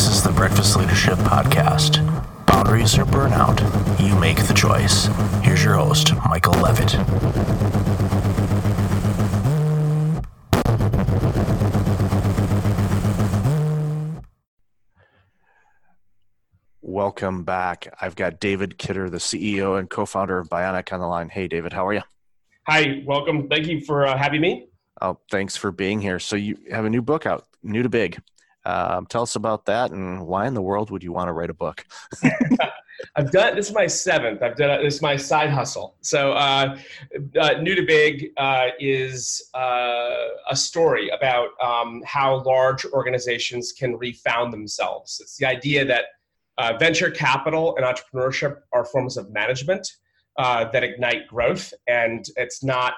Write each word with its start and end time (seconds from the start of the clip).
This 0.00 0.16
is 0.16 0.22
the 0.22 0.32
Breakfast 0.32 0.78
Leadership 0.78 1.18
Podcast. 1.18 2.00
Boundaries 2.46 2.96
or 2.96 3.04
burnout, 3.04 3.60
you 4.00 4.18
make 4.18 4.38
the 4.46 4.54
choice. 4.54 5.10
Here's 5.42 5.62
your 5.62 5.74
host, 5.74 6.14
Michael 6.26 6.54
Levitt. 6.54 6.94
Welcome 16.80 17.44
back. 17.44 17.94
I've 18.00 18.16
got 18.16 18.40
David 18.40 18.78
Kidder, 18.78 19.10
the 19.10 19.18
CEO 19.18 19.78
and 19.78 19.90
co 19.90 20.06
founder 20.06 20.38
of 20.38 20.48
Bionic, 20.48 20.94
on 20.94 21.00
the 21.00 21.06
line. 21.06 21.28
Hey, 21.28 21.46
David, 21.46 21.74
how 21.74 21.86
are 21.86 21.92
you? 21.92 22.02
Hi, 22.66 23.02
welcome. 23.04 23.48
Thank 23.50 23.66
you 23.66 23.82
for 23.82 24.06
uh, 24.06 24.16
having 24.16 24.40
me. 24.40 24.70
Oh, 25.02 25.18
thanks 25.30 25.58
for 25.58 25.70
being 25.70 26.00
here. 26.00 26.18
So, 26.18 26.36
you 26.36 26.56
have 26.70 26.86
a 26.86 26.90
new 26.90 27.02
book 27.02 27.26
out, 27.26 27.46
New 27.62 27.82
to 27.82 27.90
Big. 27.90 28.18
Um, 28.64 29.06
tell 29.06 29.22
us 29.22 29.36
about 29.36 29.66
that 29.66 29.90
and 29.90 30.26
why 30.26 30.46
in 30.46 30.54
the 30.54 30.62
world 30.62 30.90
would 30.90 31.02
you 31.02 31.12
want 31.12 31.28
to 31.28 31.32
write 31.32 31.50
a 31.50 31.54
book? 31.54 31.84
I've 33.16 33.30
done 33.30 33.56
this 33.56 33.68
is 33.68 33.74
my 33.74 33.86
seventh. 33.86 34.42
I've 34.42 34.56
done 34.56 34.82
this 34.82 34.96
is 34.96 35.02
my 35.02 35.16
side 35.16 35.50
hustle. 35.50 35.96
So, 36.02 36.32
uh, 36.32 36.78
uh, 37.40 37.52
New 37.60 37.74
to 37.74 37.82
Big 37.82 38.30
uh, 38.36 38.68
is 38.78 39.50
uh, 39.54 40.28
a 40.50 40.56
story 40.56 41.08
about 41.08 41.48
um, 41.62 42.02
how 42.04 42.42
large 42.42 42.84
organizations 42.86 43.72
can 43.72 43.96
refound 43.96 44.52
themselves. 44.52 45.18
It's 45.20 45.36
the 45.36 45.46
idea 45.46 45.84
that 45.86 46.04
uh, 46.58 46.76
venture 46.78 47.10
capital 47.10 47.76
and 47.76 47.86
entrepreneurship 47.86 48.58
are 48.72 48.84
forms 48.84 49.16
of 49.16 49.30
management 49.30 49.96
uh, 50.36 50.70
that 50.70 50.84
ignite 50.84 51.26
growth, 51.26 51.72
and 51.86 52.26
it's 52.36 52.62
not 52.62 52.94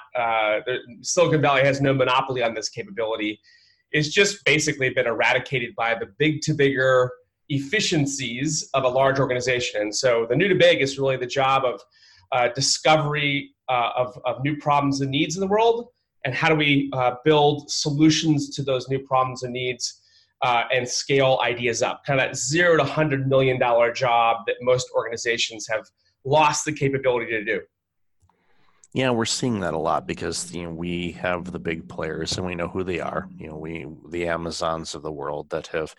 Silicon 1.02 1.40
Valley 1.40 1.62
has 1.62 1.80
no 1.80 1.94
monopoly 1.94 2.42
on 2.42 2.54
this 2.54 2.68
capability 2.68 3.40
it's 3.92 4.08
just 4.08 4.44
basically 4.44 4.90
been 4.90 5.06
eradicated 5.06 5.74
by 5.76 5.94
the 5.94 6.06
big 6.18 6.40
to 6.42 6.54
bigger 6.54 7.10
efficiencies 7.48 8.68
of 8.74 8.84
a 8.84 8.88
large 8.88 9.18
organization. 9.18 9.82
And 9.82 9.94
so 9.94 10.26
the 10.28 10.36
new 10.36 10.48
to 10.48 10.54
big 10.54 10.80
is 10.80 10.98
really 10.98 11.16
the 11.16 11.26
job 11.26 11.64
of 11.64 11.80
uh, 12.32 12.48
discovery 12.54 13.54
uh, 13.68 13.90
of, 13.96 14.18
of 14.24 14.42
new 14.42 14.56
problems 14.56 15.00
and 15.00 15.10
needs 15.10 15.36
in 15.36 15.40
the 15.40 15.46
world, 15.46 15.88
and 16.24 16.34
how 16.34 16.48
do 16.48 16.54
we 16.54 16.90
uh, 16.94 17.14
build 17.24 17.70
solutions 17.70 18.50
to 18.56 18.62
those 18.62 18.88
new 18.88 19.00
problems 19.00 19.42
and 19.42 19.52
needs 19.52 20.02
uh, 20.42 20.64
and 20.72 20.88
scale 20.88 21.38
ideas 21.42 21.82
up. 21.82 22.04
Kind 22.04 22.20
of 22.20 22.26
that 22.26 22.36
zero 22.36 22.76
to 22.76 22.84
hundred 22.84 23.28
million 23.28 23.58
dollar 23.58 23.92
job 23.92 24.38
that 24.46 24.56
most 24.60 24.88
organizations 24.94 25.66
have 25.68 25.86
lost 26.24 26.64
the 26.64 26.72
capability 26.72 27.30
to 27.30 27.44
do. 27.44 27.60
Yeah, 28.94 29.10
we're 29.10 29.24
seeing 29.24 29.60
that 29.60 29.72
a 29.74 29.78
lot 29.78 30.06
because 30.06 30.52
you 30.52 30.64
know 30.64 30.70
we 30.70 31.12
have 31.12 31.50
the 31.50 31.58
big 31.58 31.88
players 31.88 32.36
and 32.36 32.46
we 32.46 32.54
know 32.54 32.68
who 32.68 32.84
they 32.84 33.00
are. 33.00 33.26
You 33.38 33.48
know, 33.48 33.56
we 33.56 33.86
the 34.10 34.26
Amazons 34.28 34.94
of 34.94 35.02
the 35.02 35.12
world 35.12 35.48
that 35.50 35.68
have 35.68 35.94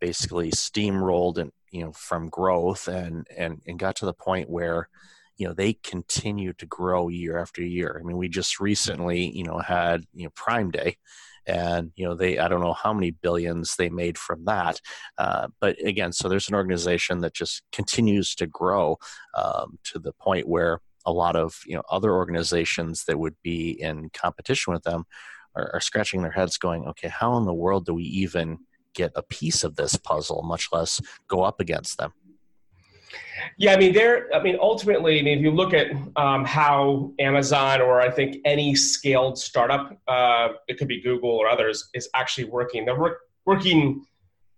basically 0.00 0.50
steamrolled 0.50 1.38
and 1.38 1.52
you 1.70 1.84
know 1.84 1.92
from 1.92 2.28
growth 2.28 2.88
and 2.88 3.26
and 3.36 3.62
and 3.66 3.78
got 3.78 3.96
to 3.96 4.06
the 4.06 4.12
point 4.14 4.50
where 4.50 4.88
you 5.36 5.46
know 5.46 5.54
they 5.54 5.74
continue 5.74 6.52
to 6.54 6.66
grow 6.66 7.08
year 7.08 7.38
after 7.38 7.62
year. 7.62 7.96
I 8.00 8.04
mean, 8.04 8.16
we 8.16 8.28
just 8.28 8.58
recently 8.60 9.30
you 9.30 9.44
know 9.44 9.58
had 9.58 10.02
you 10.12 10.24
know 10.24 10.30
Prime 10.34 10.72
Day, 10.72 10.96
and 11.46 11.92
you 11.94 12.06
know 12.06 12.16
they 12.16 12.38
I 12.38 12.48
don't 12.48 12.60
know 12.60 12.72
how 12.74 12.92
many 12.92 13.12
billions 13.12 13.76
they 13.76 13.88
made 13.88 14.18
from 14.18 14.46
that, 14.46 14.80
uh, 15.16 15.46
but 15.60 15.76
again, 15.84 16.12
so 16.12 16.28
there's 16.28 16.48
an 16.48 16.56
organization 16.56 17.20
that 17.20 17.34
just 17.34 17.62
continues 17.70 18.34
to 18.36 18.48
grow 18.48 18.96
um, 19.36 19.78
to 19.84 20.00
the 20.00 20.12
point 20.14 20.48
where 20.48 20.80
a 21.04 21.12
lot 21.12 21.36
of 21.36 21.60
you 21.66 21.74
know 21.74 21.82
other 21.90 22.12
organizations 22.12 23.04
that 23.04 23.18
would 23.18 23.34
be 23.42 23.70
in 23.70 24.10
competition 24.10 24.72
with 24.72 24.82
them 24.82 25.04
are, 25.54 25.70
are, 25.74 25.80
scratching 25.80 26.22
their 26.22 26.32
heads 26.32 26.56
going 26.56 26.86
okay 26.86 27.08
how 27.08 27.36
in 27.36 27.44
the 27.44 27.54
world 27.54 27.86
do 27.86 27.94
we 27.94 28.04
even 28.04 28.58
get 28.94 29.12
a 29.16 29.22
piece 29.22 29.64
of 29.64 29.76
this 29.76 29.96
puzzle 29.96 30.42
much 30.42 30.68
less 30.72 31.00
go 31.28 31.42
up 31.42 31.60
against 31.60 31.98
them? 31.98 32.12
Yeah 33.58 33.74
i 33.74 33.76
mean 33.76 33.92
there 33.92 34.34
i 34.34 34.42
mean 34.42 34.56
ultimately 34.60 35.18
I 35.18 35.22
mean, 35.22 35.38
if 35.38 35.44
you 35.44 35.50
look 35.50 35.74
at 35.74 35.88
um, 36.16 36.44
how 36.44 37.12
amazon 37.18 37.80
or 37.80 38.00
i 38.00 38.10
think 38.10 38.36
any 38.44 38.74
scaled 38.74 39.38
startup 39.38 39.98
uh, 40.08 40.48
it 40.68 40.78
could 40.78 40.88
be 40.88 41.02
google 41.02 41.30
or 41.30 41.48
others 41.48 41.90
is 41.94 42.08
actually 42.14 42.44
working. 42.44 42.84
They're 42.84 42.98
work, 42.98 43.18
working 43.44 44.04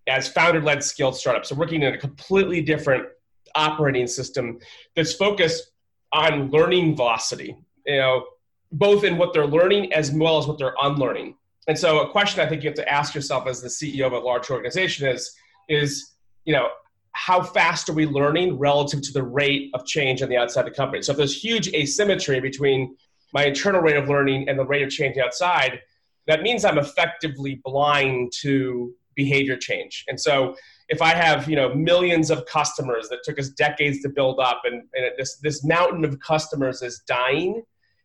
as 0.07 0.29
founder-led 0.29 0.83
scaled 0.83 1.17
startups. 1.17 1.49
So 1.49 1.55
working 1.55 1.83
in 1.83 1.95
a 1.95 1.99
completely 1.99 2.61
different 2.61 3.07
operating 3.55 4.07
system 4.07 4.59
that's 4.95 5.15
focused 5.15 5.71
on 6.15 6.51
learning 6.51 6.97
velocity, 6.97 7.57
you 7.85 7.97
know, 7.97 8.25
both 8.73 9.05
in 9.05 9.19
what 9.19 9.33
they're 9.33 9.47
learning 9.47 9.93
as 9.93 10.11
well 10.11 10.39
as 10.39 10.47
what 10.47 10.59
they're 10.59 10.75
unlearning. 10.83 11.37
And 11.69 11.79
so 11.79 12.01
a 12.01 12.11
question 12.11 12.41
I 12.41 12.49
think 12.49 12.63
you 12.63 12.69
have 12.69 12.77
to 12.77 12.89
ask 12.89 13.15
yourself 13.15 13.47
as 13.47 13.61
the 13.61 13.69
CEO 13.69 14.07
of 14.07 14.13
a 14.13 14.19
large 14.19 14.51
organization 14.51 15.09
is, 15.09 15.35
is, 15.69 16.13
you 16.45 16.53
know, 16.53 16.69
how 17.13 17.43
fast 17.43 17.89
are 17.89 17.93
we 17.93 18.07
learning 18.07 18.59
relative 18.59 19.01
to 19.03 19.13
the 19.13 19.23
rate 19.23 19.71
of 19.75 19.87
change 19.87 20.21
on 20.23 20.29
the 20.29 20.37
outside 20.37 20.67
of 20.67 20.73
the 20.73 20.77
company? 20.77 21.03
So 21.03 21.13
if 21.13 21.19
there's 21.19 21.41
huge 21.43 21.69
asymmetry 21.69 22.41
between 22.41 22.97
my 23.33 23.47
internal 23.47 23.81
rate 23.81 23.97
of 23.97 24.09
learning 24.09 24.49
and 24.49 24.59
the 24.59 24.65
rate 24.65 24.83
of 24.83 24.91
change 24.91 25.17
outside, 25.17 25.81
that 26.27 26.43
means 26.43 26.65
I'm 26.65 26.79
effectively 26.79 27.61
blind 27.65 28.33
to 28.41 28.93
behavior 29.15 29.57
change. 29.57 30.05
And 30.09 30.21
so 30.21 30.57
if 30.89 31.01
I 31.01 31.15
have 31.15 31.49
you 31.49 31.57
know 31.57 31.75
millions 31.75 32.31
of 32.31 32.45
customers 32.47 33.09
that 33.09 33.23
took 33.25 33.39
us 33.39 33.51
decades 33.51 34.01
to 34.03 34.09
build 34.09 34.39
up, 34.41 34.63
and, 34.65 34.83
and 34.95 35.11
this 35.17 35.37
this 35.37 35.65
mountain 35.65 36.05
of 36.05 36.19
customers 36.21 36.83
is 36.83 37.01
dying, 37.07 37.63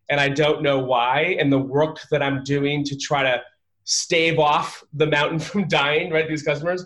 and 0.09 0.19
I 0.19 0.29
don't 0.29 0.61
know 0.61 0.79
why, 0.79 1.37
and 1.39 1.51
the 1.51 1.59
work 1.59 1.99
that 2.11 2.21
I'm 2.21 2.43
doing 2.43 2.83
to 2.85 2.97
try 2.97 3.23
to 3.23 3.41
stave 3.83 4.39
off 4.39 4.83
the 4.93 5.07
mountain 5.07 5.39
from 5.49 5.67
dying, 5.67 6.11
right? 6.11 6.27
These 6.27 6.43
customers, 6.43 6.85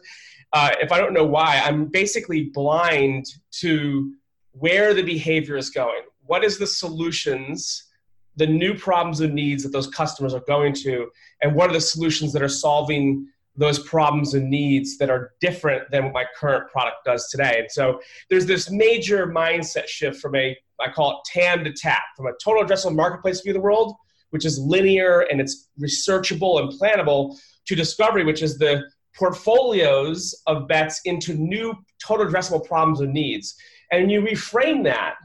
uh, 0.53 0.71
if 0.81 0.91
I 0.91 0.99
don't 0.99 1.13
know 1.13 1.25
why, 1.25 1.61
I'm 1.63 1.85
basically 1.85 2.45
blind 2.45 3.25
to 3.59 4.13
where 4.51 4.93
the 4.93 5.03
behavior 5.03 5.57
is 5.57 5.69
going. 5.69 6.03
What 6.25 6.43
is 6.43 6.57
the 6.57 6.67
solutions? 6.67 7.89
the 8.35 8.47
new 8.47 8.73
problems 8.73 9.19
and 9.19 9.33
needs 9.33 9.63
that 9.63 9.71
those 9.71 9.87
customers 9.87 10.33
are 10.33 10.43
going 10.47 10.73
to 10.73 11.07
and 11.41 11.53
what 11.53 11.69
are 11.69 11.73
the 11.73 11.81
solutions 11.81 12.33
that 12.33 12.41
are 12.41 12.49
solving 12.49 13.27
those 13.55 13.79
problems 13.79 14.33
and 14.33 14.49
needs 14.49 14.97
that 14.97 15.09
are 15.09 15.31
different 15.39 15.89
than 15.91 16.05
what 16.05 16.13
my 16.13 16.25
current 16.35 16.71
product 16.71 16.97
does 17.05 17.29
today. 17.29 17.57
And 17.59 17.71
so 17.71 17.99
there's 18.29 18.45
this 18.45 18.71
major 18.71 19.27
mindset 19.27 19.87
shift 19.87 20.19
from 20.19 20.35
a, 20.35 20.57
I 20.79 20.91
call 20.91 21.11
it 21.11 21.17
TAM 21.31 21.63
to 21.63 21.71
TAP, 21.71 22.01
from 22.17 22.27
a 22.27 22.31
total 22.43 22.63
addressable 22.63 22.95
marketplace 22.95 23.41
view 23.41 23.51
of 23.51 23.55
the 23.55 23.61
world, 23.61 23.95
which 24.31 24.45
is 24.45 24.57
linear 24.57 25.21
and 25.29 25.39
it's 25.39 25.69
researchable 25.79 26.59
and 26.59 26.79
plannable, 26.79 27.37
to 27.67 27.75
discovery, 27.75 28.25
which 28.25 28.41
is 28.41 28.57
the 28.57 28.83
portfolios 29.15 30.33
of 30.47 30.67
bets 30.67 31.01
into 31.05 31.35
new 31.35 31.75
total 32.03 32.25
addressable 32.25 32.65
problems 32.65 33.01
and 33.01 33.13
needs. 33.13 33.55
And 33.91 34.11
you 34.11 34.21
reframe 34.21 34.83
that, 34.85 35.15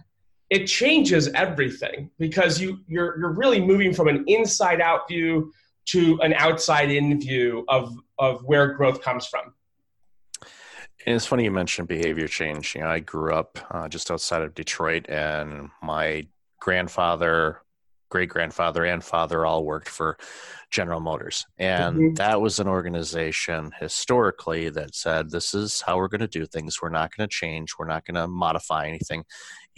it 0.50 0.66
changes 0.66 1.28
everything 1.28 2.10
because 2.18 2.60
you, 2.60 2.80
you're, 2.86 3.18
you're 3.18 3.32
really 3.32 3.60
moving 3.60 3.92
from 3.92 4.08
an 4.08 4.24
inside 4.26 4.80
out 4.80 5.08
view 5.08 5.52
to 5.86 6.18
an 6.20 6.34
outside 6.34 6.90
in 6.90 7.18
view 7.18 7.64
of, 7.68 7.96
of 8.18 8.42
where 8.44 8.74
growth 8.74 9.02
comes 9.02 9.26
from. 9.26 9.54
And 11.06 11.14
it's 11.16 11.26
funny 11.26 11.44
you 11.44 11.50
mentioned 11.50 11.88
behavior 11.88 12.28
change. 12.28 12.74
You 12.74 12.82
know, 12.82 12.88
I 12.88 13.00
grew 13.00 13.32
up 13.32 13.58
uh, 13.70 13.88
just 13.88 14.10
outside 14.10 14.42
of 14.42 14.54
Detroit, 14.54 15.08
and 15.08 15.70
my 15.82 16.26
grandfather, 16.60 17.62
great 18.10 18.28
grandfather, 18.28 18.84
and 18.84 19.02
father 19.02 19.46
all 19.46 19.64
worked 19.64 19.88
for 19.88 20.18
General 20.70 21.00
Motors. 21.00 21.46
And 21.56 21.96
mm-hmm. 21.96 22.14
that 22.14 22.40
was 22.40 22.58
an 22.58 22.68
organization 22.68 23.70
historically 23.78 24.68
that 24.70 24.94
said, 24.94 25.30
this 25.30 25.54
is 25.54 25.80
how 25.80 25.96
we're 25.96 26.08
going 26.08 26.20
to 26.20 26.26
do 26.26 26.44
things. 26.46 26.82
We're 26.82 26.88
not 26.90 27.16
going 27.16 27.28
to 27.28 27.34
change. 27.34 27.74
We're 27.78 27.86
not 27.86 28.04
going 28.04 28.16
to 28.16 28.26
modify 28.26 28.86
anything, 28.86 29.24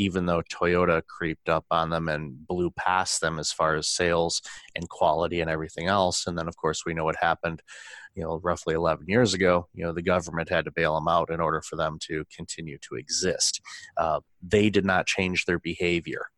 even 0.00 0.24
though 0.24 0.42
Toyota 0.42 1.02
creeped 1.06 1.50
up 1.50 1.66
on 1.70 1.90
them 1.90 2.08
and 2.08 2.46
blew 2.46 2.70
past 2.70 3.20
them 3.20 3.38
as 3.38 3.52
far 3.52 3.76
as 3.76 3.86
sales 3.86 4.40
and 4.74 4.88
quality 4.88 5.42
and 5.42 5.50
everything 5.50 5.88
else. 5.88 6.26
And 6.26 6.38
then, 6.38 6.48
of 6.48 6.56
course, 6.56 6.86
we 6.86 6.94
know 6.94 7.04
what 7.04 7.16
happened. 7.20 7.60
You 8.14 8.22
know, 8.22 8.40
roughly 8.42 8.74
11 8.74 9.04
years 9.08 9.34
ago, 9.34 9.68
you 9.74 9.84
know, 9.84 9.92
the 9.92 10.00
government 10.00 10.48
had 10.48 10.64
to 10.64 10.72
bail 10.72 10.94
them 10.94 11.06
out 11.06 11.30
in 11.30 11.38
order 11.38 11.60
for 11.60 11.76
them 11.76 11.98
to 12.08 12.24
continue 12.34 12.78
to 12.88 12.94
exist. 12.94 13.60
Uh, 13.98 14.20
they 14.42 14.70
did 14.70 14.86
not 14.86 15.06
change 15.06 15.44
their 15.44 15.58
behavior. 15.58 16.28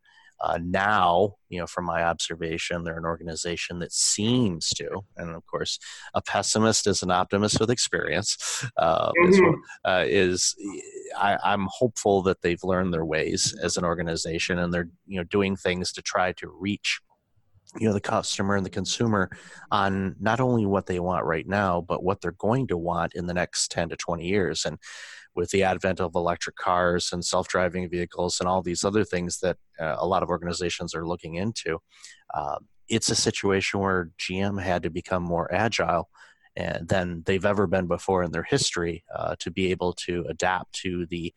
Uh, 0.43 0.59
now, 0.61 1.35
you 1.47 1.57
know, 1.57 1.65
from 1.65 1.85
my 1.85 2.03
observation, 2.03 2.83
they're 2.83 2.97
an 2.97 3.05
organization 3.05 3.79
that 3.79 3.93
seems 3.93 4.69
to, 4.71 4.89
and 5.15 5.29
of 5.29 5.45
course, 5.45 5.79
a 6.13 6.21
pessimist 6.21 6.85
is 6.85 7.01
an 7.01 7.11
optimist 7.11 7.61
with 7.61 7.71
experience. 7.71 8.67
Uh, 8.77 9.09
mm-hmm. 9.11 9.53
uh, 9.85 10.03
is 10.05 10.53
I, 11.17 11.37
I'm 11.45 11.67
hopeful 11.71 12.21
that 12.23 12.41
they've 12.41 12.63
learned 12.63 12.93
their 12.93 13.05
ways 13.05 13.55
as 13.63 13.77
an 13.77 13.85
organization, 13.85 14.59
and 14.59 14.73
they're 14.73 14.89
you 15.07 15.17
know 15.17 15.23
doing 15.23 15.55
things 15.55 15.93
to 15.93 16.01
try 16.01 16.33
to 16.33 16.49
reach 16.59 16.99
you 17.79 17.87
know 17.87 17.93
the 17.93 18.01
customer 18.01 18.55
and 18.55 18.65
the 18.65 18.69
consumer 18.69 19.29
on 19.71 20.15
not 20.19 20.39
only 20.39 20.65
what 20.65 20.85
they 20.85 20.99
want 20.99 21.25
right 21.25 21.47
now 21.47 21.81
but 21.81 22.03
what 22.03 22.21
they're 22.21 22.33
going 22.33 22.67
to 22.67 22.77
want 22.77 23.13
in 23.15 23.25
the 23.25 23.33
next 23.33 23.71
10 23.71 23.89
to 23.89 23.95
20 23.95 24.25
years 24.25 24.65
and 24.65 24.77
with 25.35 25.49
the 25.51 25.63
advent 25.63 25.99
of 25.99 26.15
electric 26.15 26.55
cars 26.55 27.11
and 27.11 27.25
self-driving 27.25 27.89
vehicles 27.89 28.39
and 28.39 28.47
all 28.47 28.61
these 28.61 28.83
other 28.83 29.03
things 29.03 29.39
that 29.39 29.57
uh, 29.79 29.95
a 29.97 30.07
lot 30.07 30.23
of 30.23 30.29
organizations 30.29 30.93
are 30.93 31.07
looking 31.07 31.35
into 31.35 31.79
uh, 32.33 32.57
it's 32.89 33.09
a 33.09 33.15
situation 33.15 33.79
where 33.79 34.11
gm 34.19 34.61
had 34.61 34.83
to 34.83 34.89
become 34.89 35.23
more 35.23 35.53
agile 35.53 36.09
than 36.81 37.23
they've 37.25 37.45
ever 37.45 37.65
been 37.65 37.87
before 37.87 38.23
in 38.23 38.31
their 38.31 38.43
history 38.43 39.03
uh, 39.15 39.35
to 39.39 39.49
be 39.49 39.71
able 39.71 39.93
to 39.93 40.25
adapt 40.29 40.73
to 40.73 41.05
the 41.07 41.33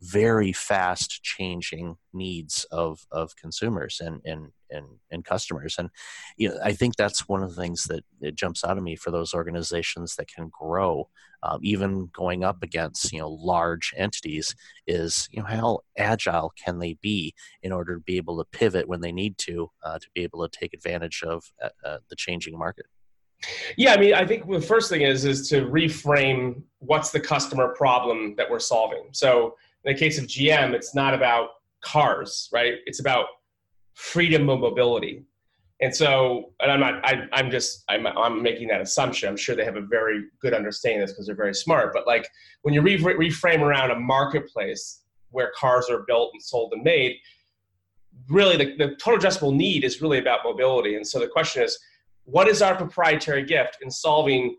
very 0.00 0.52
fast 0.52 1.22
changing 1.22 1.96
needs 2.12 2.64
of 2.70 3.00
of 3.10 3.34
consumers 3.36 4.00
and 4.00 4.20
and 4.24 4.48
and, 4.70 4.86
and 5.10 5.24
customers. 5.24 5.76
And 5.78 5.88
you 6.36 6.48
know 6.48 6.58
i 6.62 6.72
think 6.72 6.96
that's 6.96 7.28
one 7.28 7.42
of 7.42 7.54
the 7.54 7.60
things 7.60 7.84
that 7.84 8.04
jumps 8.34 8.64
out 8.64 8.78
of 8.78 8.84
me 8.84 8.96
for 8.96 9.10
those 9.10 9.34
organizations 9.34 10.16
that 10.16 10.28
can 10.28 10.50
grow 10.56 11.08
um, 11.42 11.60
even 11.62 12.10
going 12.12 12.44
up 12.44 12.62
against 12.62 13.12
you 13.12 13.20
know 13.20 13.30
large 13.30 13.94
entities 13.96 14.54
is 14.86 15.28
you 15.30 15.40
know 15.40 15.46
how 15.46 15.78
agile 15.96 16.52
can 16.62 16.78
they 16.78 16.94
be 17.00 17.34
in 17.62 17.72
order 17.72 17.94
to 17.94 18.00
be 18.00 18.16
able 18.16 18.38
to 18.38 18.44
pivot 18.50 18.88
when 18.88 19.00
they 19.00 19.12
need 19.12 19.36
to 19.38 19.70
uh, 19.84 19.98
to 19.98 20.06
be 20.14 20.22
able 20.22 20.46
to 20.46 20.58
take 20.58 20.74
advantage 20.74 21.22
of 21.22 21.44
uh, 21.62 21.68
uh 21.84 21.98
the 22.08 22.16
changing 22.16 22.58
market 22.58 22.86
yeah, 23.76 23.94
I 23.94 23.98
mean, 23.98 24.14
I 24.14 24.26
think 24.26 24.50
the 24.50 24.60
first 24.60 24.90
thing 24.90 25.02
is 25.02 25.24
is 25.24 25.48
to 25.50 25.66
reframe 25.66 26.62
what's 26.80 27.10
the 27.10 27.20
customer 27.20 27.68
problem 27.68 28.34
that 28.36 28.50
we're 28.50 28.58
solving. 28.58 29.04
So 29.12 29.54
in 29.84 29.92
the 29.92 29.98
case 29.98 30.18
of 30.18 30.26
GM, 30.26 30.72
it's 30.72 30.94
not 30.94 31.14
about 31.14 31.50
cars, 31.80 32.48
right? 32.52 32.74
It's 32.86 33.00
about 33.00 33.26
freedom 33.94 34.48
of 34.48 34.60
mobility. 34.60 35.24
And 35.80 35.94
so, 35.94 36.52
and 36.60 36.72
I'm 36.72 36.80
not, 36.80 37.04
I, 37.04 37.28
am 37.32 37.50
just, 37.50 37.84
I'm, 37.88 38.06
I'm 38.06 38.42
making 38.42 38.66
that 38.68 38.80
assumption. 38.80 39.28
I'm 39.28 39.36
sure 39.36 39.54
they 39.54 39.64
have 39.64 39.76
a 39.76 39.82
very 39.82 40.24
good 40.40 40.52
understanding 40.52 41.02
of 41.02 41.06
this 41.08 41.14
because 41.14 41.26
they're 41.26 41.36
very 41.36 41.54
smart. 41.54 41.92
But 41.92 42.06
like 42.06 42.28
when 42.62 42.74
you 42.74 42.82
re- 42.82 42.98
reframe 42.98 43.60
around 43.60 43.92
a 43.92 43.98
marketplace 43.98 45.02
where 45.30 45.52
cars 45.56 45.88
are 45.88 46.04
built 46.08 46.30
and 46.32 46.42
sold 46.42 46.72
and 46.72 46.82
made, 46.82 47.16
really 48.28 48.56
the, 48.56 48.76
the 48.76 48.96
total 48.96 49.20
addressable 49.20 49.54
need 49.54 49.84
is 49.84 50.02
really 50.02 50.18
about 50.18 50.40
mobility. 50.42 50.96
And 50.96 51.06
so 51.06 51.20
the 51.20 51.28
question 51.28 51.62
is, 51.62 51.78
what 52.24 52.48
is 52.48 52.60
our 52.60 52.74
proprietary 52.74 53.44
gift 53.44 53.78
in 53.80 53.90
solving 53.90 54.56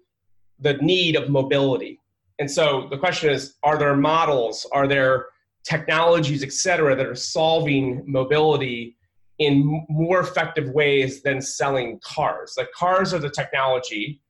the 0.59 0.73
need 0.75 1.17
of 1.17 1.29
mobility? 1.29 1.99
And 2.39 2.49
so 2.49 2.87
the 2.89 2.97
question 2.97 3.29
is, 3.29 3.55
are 3.63 3.77
there 3.77 3.95
models, 3.95 4.65
are 4.71 4.87
there 4.87 5.25
technologies, 5.65 6.43
et 6.43 6.53
cetera, 6.53 6.95
that 6.95 7.05
are 7.05 7.15
solving 7.15 8.03
mobility 8.07 8.95
in 9.39 9.85
more 9.89 10.19
effective 10.19 10.69
ways 10.69 11.21
than 11.23 11.41
selling 11.41 11.99
cars? 12.03 12.53
Like 12.57 12.71
cars 12.71 13.13
are 13.13 13.19
the 13.19 13.29
technology 13.29 14.21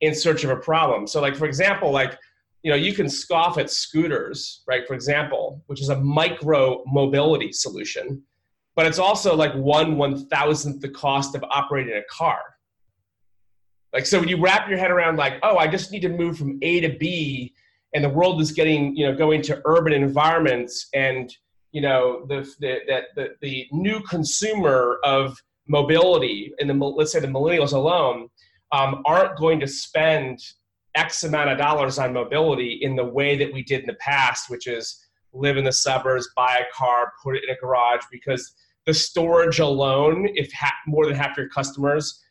in 0.00 0.14
search 0.14 0.44
of 0.44 0.50
a 0.50 0.56
problem. 0.56 1.06
So 1.06 1.20
like, 1.20 1.36
for 1.36 1.46
example, 1.46 1.90
like, 1.90 2.18
you 2.62 2.70
know, 2.70 2.76
you 2.76 2.92
can 2.92 3.08
scoff 3.08 3.56
at 3.56 3.70
scooters, 3.70 4.62
right? 4.66 4.86
For 4.86 4.94
example, 4.94 5.62
which 5.66 5.80
is 5.80 5.90
a 5.90 6.00
micro 6.00 6.82
mobility 6.86 7.52
solution, 7.52 8.22
but 8.74 8.86
it's 8.86 8.98
also 8.98 9.36
like 9.36 9.54
one 9.54 9.96
one 9.96 10.26
thousandth 10.28 10.80
the 10.80 10.88
cost 10.88 11.34
of 11.34 11.44
operating 11.50 11.94
a 11.94 12.02
car. 12.10 12.40
Like, 13.92 14.06
so 14.06 14.18
when 14.20 14.28
you 14.28 14.40
wrap 14.40 14.68
your 14.68 14.78
head 14.78 14.90
around, 14.90 15.16
like, 15.16 15.38
oh, 15.42 15.56
I 15.56 15.66
just 15.66 15.92
need 15.92 16.02
to 16.02 16.08
move 16.08 16.36
from 16.36 16.58
A 16.62 16.80
to 16.80 16.98
B, 16.98 17.54
and 17.94 18.04
the 18.04 18.08
world 18.08 18.40
is 18.40 18.52
getting, 18.52 18.94
you 18.94 19.06
know, 19.06 19.14
going 19.14 19.40
to 19.42 19.62
urban 19.64 19.92
environments, 19.92 20.88
and 20.94 21.34
you 21.72 21.80
know, 21.80 22.24
the 22.26 22.40
the 22.60 22.78
that 22.88 23.04
the, 23.14 23.28
the 23.40 23.68
new 23.72 24.00
consumer 24.00 24.98
of 25.04 25.36
mobility, 25.66 26.52
and 26.58 26.68
the 26.68 26.74
let's 26.74 27.12
say 27.12 27.20
the 27.20 27.26
millennials 27.26 27.72
alone, 27.72 28.28
um, 28.72 29.02
aren't 29.04 29.36
going 29.36 29.60
to 29.60 29.66
spend 29.66 30.40
X 30.94 31.24
amount 31.24 31.50
of 31.50 31.58
dollars 31.58 31.98
on 31.98 32.12
mobility 32.12 32.80
in 32.82 32.96
the 32.96 33.04
way 33.04 33.36
that 33.36 33.52
we 33.52 33.62
did 33.62 33.80
in 33.80 33.86
the 33.86 33.94
past, 33.94 34.50
which 34.50 34.66
is 34.66 35.04
live 35.32 35.56
in 35.56 35.64
the 35.64 35.72
suburbs, 35.72 36.28
buy 36.34 36.58
a 36.58 36.74
car, 36.74 37.12
put 37.22 37.36
it 37.36 37.44
in 37.44 37.50
a 37.50 37.58
garage, 37.58 38.02
because 38.10 38.54
the 38.86 38.94
storage 38.94 39.58
alone, 39.58 40.28
if 40.34 40.50
ha- 40.52 40.72
more 40.86 41.06
than 41.06 41.14
half 41.14 41.36
your 41.36 41.48
customers 41.50 42.22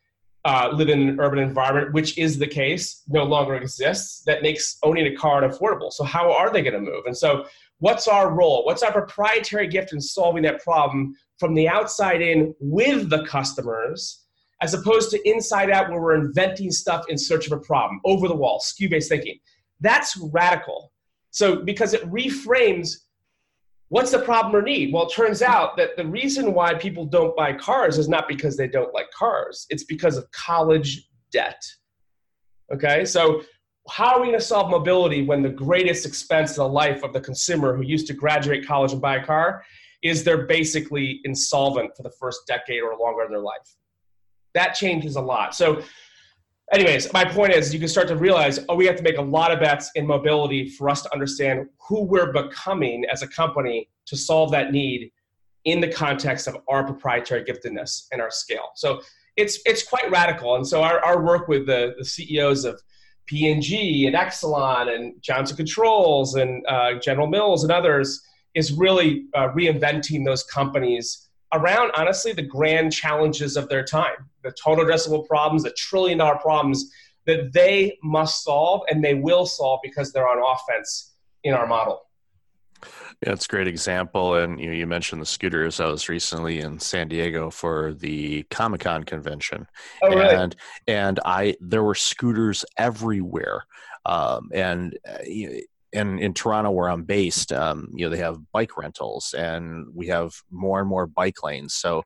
uh, 0.46 0.70
live 0.74 0.90
in 0.90 1.10
an 1.10 1.20
urban 1.20 1.40
environment, 1.40 1.94
which 1.94 2.18
is 2.18 2.40
the 2.40 2.48
case, 2.48 3.04
no 3.08 3.24
longer 3.24 3.56
exists, 3.56 4.24
that 4.26 4.42
makes 4.42 4.78
owning 4.84 5.06
a 5.06 5.16
car 5.16 5.42
unaffordable. 5.42 5.92
So, 5.92 6.04
how 6.04 6.32
are 6.32 6.52
they 6.52 6.62
going 6.62 6.74
to 6.74 6.80
move? 6.80 7.06
And 7.06 7.16
so, 7.16 7.46
what's 7.80 8.08
our 8.08 8.32
role? 8.34 8.66
What's 8.66 8.84
our 8.84 8.92
proprietary 8.92 9.68
gift 9.68 9.94
in 9.94 10.02
solving 10.02 10.44
that 10.44 10.64
problem 10.64 11.16
from 11.40 11.54
the 11.54 11.68
outside 11.68 12.22
in 12.22 12.54
with 12.60 13.10
the 13.10 13.24
customers, 13.26 14.26
as 14.62 14.74
opposed 14.74 15.12
to 15.12 15.30
inside 15.30 15.70
out, 15.70 15.90
where 15.90 16.02
we're 16.02 16.16
inventing 16.16 16.72
stuff 16.72 17.06
in 17.10 17.18
search 17.18 17.46
of 17.46 17.52
a 17.52 17.60
problem, 17.60 18.02
over 18.06 18.28
the 18.28 18.36
wall, 18.36 18.60
SKU 18.60 18.90
based 18.90 19.10
thinking? 19.10 19.38
That's 19.80 20.18
radical. 20.34 20.92
So, 21.30 21.58
because 21.58 21.94
it 21.94 22.04
reframes 22.10 22.96
what's 23.90 24.12
the 24.12 24.20
problem 24.20 24.56
or 24.56 24.62
need? 24.62 24.94
Well, 24.94 25.08
it 25.08 25.14
turns 25.14 25.42
out 25.42 25.78
that 25.78 25.96
the 25.96 26.06
reason 26.06 26.54
why 26.54 26.74
people 26.74 27.06
don't 27.06 27.36
buy 27.36 27.54
cars 27.54 27.98
is 27.98 28.10
not 28.10 28.28
because 28.28 28.58
they 28.58 28.68
don't 28.68 28.94
like 28.94 29.12
cars, 29.12 29.66
it's 29.70 29.84
because 29.84 30.18
of 30.18 30.30
college 30.32 31.08
debt. 31.32 31.62
Okay, 32.74 33.06
so 33.06 33.44
how 33.90 34.16
are 34.16 34.20
we 34.20 34.28
going 34.28 34.40
to 34.40 34.46
solve 34.46 34.70
mobility 34.70 35.24
when 35.24 35.42
the 35.42 35.50
greatest 35.50 36.06
expense 36.06 36.58
in 36.58 36.64
the 36.64 36.70
life 36.70 37.04
of 37.04 37.14
the 37.14 37.22
consumer 37.22 37.76
who 37.76 37.84
used 37.84 38.08
to 38.08 38.14
graduate 38.14 38.66
college 38.66 38.92
and 38.92 39.02
buy 39.02 39.18
a 39.18 39.26
car 39.26 39.64
is 40.04 40.24
they're 40.24 40.46
basically 40.46 41.22
insolvent 41.24 41.96
for 41.96 42.04
the 42.04 42.12
first 42.20 42.42
decade 42.48 42.82
or 42.82 42.96
longer 42.98 43.24
of 43.24 43.30
their 43.30 43.40
life? 43.40 43.76
That 44.54 44.74
changes 44.74 45.16
a 45.16 45.22
lot. 45.22 45.56
So 45.56 45.82
anyways, 46.74 47.12
my 47.14 47.26
point 47.26 47.54
is 47.54 47.74
you 47.74 47.80
can 47.80 47.88
start 47.88 48.08
to 48.10 48.16
realize, 48.16 48.60
oh, 48.70 48.76
we 48.76 48.86
have 48.86 48.96
to 48.98 49.04
make 49.04 49.18
a 49.18 49.22
lot 49.22 49.52
of 49.52 49.60
bets 49.60 49.92
in 49.96 50.06
mobility 50.06 50.70
for 50.70 50.90
us 50.90 51.02
to 51.04 51.14
understand 51.14 51.68
who 51.88 52.04
we're 52.04 52.32
becoming 52.32 53.06
as 53.12 53.22
a 53.22 53.28
company 53.28 53.90
to 54.06 54.18
solve 54.18 54.52
that 54.52 54.72
need 54.72 55.12
in 55.66 55.82
the 55.82 55.92
context 55.92 56.48
of 56.48 56.58
our 56.70 56.84
proprietary 56.84 57.44
giftedness 57.44 58.08
and 58.12 58.22
our 58.22 58.32
scale. 58.32 58.70
So 58.76 59.02
it's 59.36 59.60
it's 59.66 59.84
quite 59.84 60.10
radical. 60.10 60.56
And 60.56 60.68
so 60.68 60.82
our, 60.82 61.04
our 61.04 61.24
work 61.24 61.48
with 61.48 61.68
the, 61.68 61.94
the 61.98 62.06
CEOs 62.06 62.66
of 62.66 62.82
P&G 63.28 64.08
and 64.08 64.16
Exelon 64.16 64.94
and 64.94 65.22
Johnson 65.22 65.56
Controls 65.56 66.36
and 66.36 66.66
uh, 66.68 66.96
General 66.96 67.28
Mills 67.28 67.64
and 67.64 67.72
others 67.72 68.22
is 68.56 68.74
really 68.74 69.26
uh, 69.36 69.50
reinventing 69.50 70.26
those 70.26 70.44
companies 70.44 71.30
around 71.54 71.92
honestly 71.96 72.34
the 72.34 72.42
grand 72.42 72.92
challenges 72.92 73.56
of 73.56 73.70
their 73.70 73.84
time 73.84 74.30
the 74.44 74.52
total 74.52 74.84
addressable 74.84 75.26
problems 75.26 75.64
the 75.64 75.72
trillion 75.72 76.18
dollar 76.18 76.38
problems 76.38 76.92
that 77.26 77.54
they 77.54 77.98
must 78.04 78.44
solve 78.44 78.82
and 78.90 79.04
they 79.04 79.14
will 79.14 79.46
solve 79.46 79.80
because 79.84 80.12
they're 80.12 80.28
on 80.28 80.40
offense 80.40 81.14
in 81.44 81.54
our 81.54 81.68
model 81.68 82.07
yeah, 83.26 83.34
it's 83.34 83.46
a 83.46 83.50
great 83.50 83.68
example. 83.68 84.36
And 84.36 84.60
you 84.60 84.68
know, 84.68 84.74
you 84.74 84.86
mentioned 84.86 85.22
the 85.22 85.26
scooters. 85.26 85.80
I 85.80 85.88
was 85.88 86.10
recently 86.10 86.60
in 86.60 86.80
San 86.80 87.08
Diego 87.08 87.50
for 87.50 87.94
the 87.94 88.44
Comic 88.44 88.82
Con 88.82 89.04
convention, 89.04 89.68
oh, 90.04 90.10
really? 90.10 90.36
and 90.36 90.56
and 90.88 91.20
I 91.26 91.56
there 91.60 91.84
were 91.84 91.96
scooters 91.96 92.64
everywhere. 92.78 93.66
Um, 94.06 94.50
and 94.54 94.98
uh, 95.08 95.18
and 95.94 96.20
in 96.20 96.34
Toronto, 96.34 96.72
where 96.72 96.90
I'm 96.90 97.04
based, 97.04 97.52
um, 97.52 97.90
you 97.94 98.06
know, 98.06 98.10
they 98.10 98.22
have 98.22 98.52
bike 98.52 98.78
rentals, 98.78 99.34
and 99.34 99.88
we 99.94 100.08
have 100.08 100.34
more 100.52 100.80
and 100.80 100.88
more 100.88 101.08
bike 101.08 101.44
lanes. 101.44 101.74
So, 101.74 102.04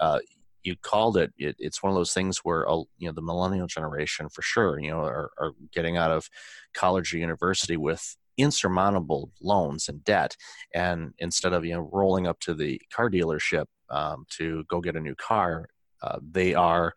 uh, 0.00 0.20
you 0.62 0.76
called 0.76 1.16
it, 1.18 1.32
it, 1.36 1.56
It's 1.58 1.82
one 1.82 1.90
of 1.90 1.96
those 1.96 2.14
things 2.14 2.38
where 2.38 2.68
uh, 2.68 2.82
you 2.96 3.06
know 3.08 3.12
the 3.12 3.22
millennial 3.22 3.66
generation, 3.66 4.28
for 4.30 4.42
sure, 4.42 4.78
you 4.78 4.90
know, 4.90 5.00
are, 5.00 5.30
are 5.38 5.52
getting 5.72 5.96
out 5.96 6.10
of 6.10 6.28
college 6.72 7.12
or 7.12 7.18
university 7.18 7.76
with 7.76 8.16
insurmountable 8.36 9.30
loans 9.40 9.88
and 9.88 10.02
debt, 10.04 10.36
and 10.74 11.12
instead 11.18 11.52
of 11.52 11.64
you 11.64 11.74
know 11.74 11.88
rolling 11.92 12.26
up 12.26 12.40
to 12.40 12.54
the 12.54 12.80
car 12.92 13.10
dealership 13.10 13.66
um, 13.90 14.24
to 14.30 14.64
go 14.68 14.80
get 14.80 14.96
a 14.96 15.00
new 15.00 15.14
car, 15.14 15.68
uh, 16.02 16.18
they 16.22 16.54
are 16.54 16.94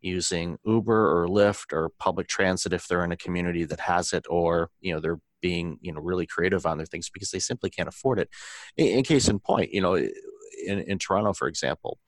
using 0.00 0.58
Uber 0.64 1.22
or 1.22 1.28
Lyft 1.28 1.72
or 1.72 1.90
public 1.98 2.28
transit 2.28 2.72
if 2.72 2.86
they're 2.86 3.04
in 3.04 3.12
a 3.12 3.16
community 3.16 3.64
that 3.64 3.80
has 3.80 4.12
it, 4.12 4.24
or 4.28 4.70
you 4.80 4.94
know 4.94 5.00
they're 5.00 5.20
being 5.40 5.78
you 5.80 5.92
know 5.92 6.00
really 6.00 6.26
creative 6.26 6.66
on 6.66 6.78
their 6.78 6.86
things 6.86 7.10
because 7.10 7.30
they 7.30 7.38
simply 7.38 7.70
can't 7.70 7.88
afford 7.88 8.18
it. 8.18 8.28
In, 8.76 8.98
in 8.98 9.04
case 9.04 9.28
in 9.28 9.38
point, 9.38 9.72
you 9.72 9.80
know, 9.80 9.94
in, 9.94 10.80
in 10.80 10.98
Toronto, 10.98 11.32
for 11.32 11.48
example, 11.48 11.98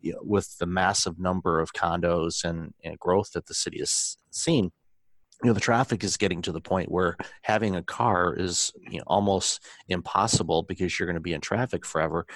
you 0.00 0.12
know, 0.12 0.20
with 0.22 0.58
the 0.58 0.66
massive 0.66 1.18
number 1.18 1.60
of 1.60 1.72
condos 1.72 2.44
and, 2.44 2.74
and 2.84 2.98
growth 2.98 3.32
that 3.32 3.46
the 3.46 3.54
city 3.54 3.78
has 3.78 4.16
seen, 4.30 4.72
you 5.42 5.48
know 5.48 5.54
the 5.54 5.60
traffic 5.60 6.04
is 6.04 6.16
getting 6.16 6.42
to 6.42 6.52
the 6.52 6.60
point 6.60 6.90
where 6.90 7.16
having 7.42 7.76
a 7.76 7.82
car 7.82 8.34
is 8.34 8.72
you 8.90 8.98
know, 8.98 9.04
almost 9.06 9.64
impossible 9.88 10.62
because 10.62 10.98
you're 10.98 11.06
going 11.06 11.14
to 11.14 11.20
be 11.20 11.32
in 11.32 11.40
traffic 11.40 11.86
forever 11.86 12.26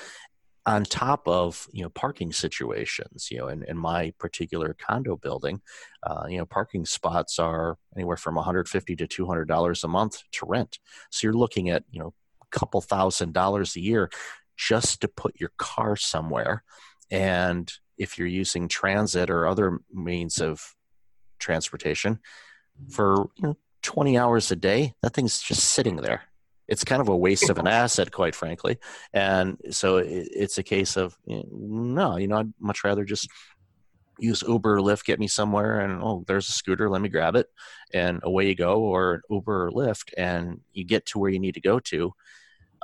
on 0.67 0.83
top 0.85 1.29
of 1.29 1.69
you 1.73 1.83
know 1.83 1.91
parking 1.91 2.33
situations 2.33 3.29
you 3.31 3.39
know 3.39 3.49
in, 3.49 3.63
in 3.65 3.77
my 3.77 4.13
particular 4.19 4.75
condo 4.79 5.17
building 5.17 5.61
uh, 6.05 6.25
you 6.29 6.39
know 6.39 6.47
parking 6.47 6.87
spots 6.87 7.39
are 7.39 7.77
anywhere 7.95 8.17
from 8.17 8.35
150 8.35 8.97
to 8.97 9.07
200 9.07 9.47
dollars 9.47 9.85
a 9.85 9.89
month 9.89 10.23
to 10.33 10.47
rent. 10.47 10.79
So 11.11 11.27
you're 11.27 11.35
looking 11.35 11.69
at 11.71 11.85
you 11.91 12.01
know 12.01 12.15
a 12.43 12.59
couple 12.59 12.81
thousand 12.81 13.33
dollars 13.33 13.77
a 13.77 13.81
year 13.81 14.11
just 14.57 15.01
to 15.01 15.09
put 15.09 15.39
your 15.41 15.51
car 15.59 15.97
somewhere. 15.97 16.63
And 17.11 17.71
if 17.99 18.19
you're 18.19 18.29
using 18.29 18.69
transit 18.69 19.31
or 19.31 19.47
other 19.47 19.81
means 19.93 20.41
of 20.41 20.75
transportation 21.39 22.21
for 22.91 23.29
you 23.37 23.49
know 23.49 23.57
20 23.83 24.19
hours 24.19 24.51
a 24.51 24.57
day 24.57 24.95
that 25.03 25.15
thing's 25.15 25.41
just 25.41 25.65
sitting 25.65 25.97
there 25.97 26.23
it's 26.69 26.85
kind 26.85 27.01
of 27.01 27.09
a 27.09 27.17
waste 27.17 27.51
of 27.51 27.59
an 27.59 27.67
asset, 27.67 28.11
quite 28.11 28.35
frankly. 28.35 28.79
And 29.13 29.59
so 29.71 29.99
it, 29.99 30.29
it's 30.33 30.59
a 30.59 30.63
case 30.63 30.97
of 30.97 31.17
you 31.27 31.37
know, 31.37 31.45
no, 31.53 32.17
you 32.17 32.29
know, 32.29 32.39
I'd 32.39 32.53
much 32.59 32.85
rather 32.85 33.05
just 33.05 33.29
use 34.19 34.43
Uber 34.47 34.77
or 34.77 34.81
Lyft, 34.81 35.05
get 35.05 35.19
me 35.19 35.29
somewhere, 35.29 35.81
and 35.81 36.01
oh, 36.03 36.25
there's 36.27 36.49
a 36.49 36.53
scooter, 36.53 36.89
let 36.89 37.03
me 37.03 37.09
grab 37.09 37.37
it, 37.37 37.49
and 37.93 38.21
away 38.23 38.49
you 38.49 38.55
go, 38.55 38.81
or 38.81 39.23
Uber 39.29 39.67
or 39.67 39.71
Lyft, 39.73 40.13
and 40.17 40.61
you 40.73 40.85
get 40.85 41.07
to 41.07 41.19
where 41.19 41.31
you 41.31 41.41
need 41.41 41.55
to 41.55 41.61
go 41.61 41.81
to. 41.81 42.13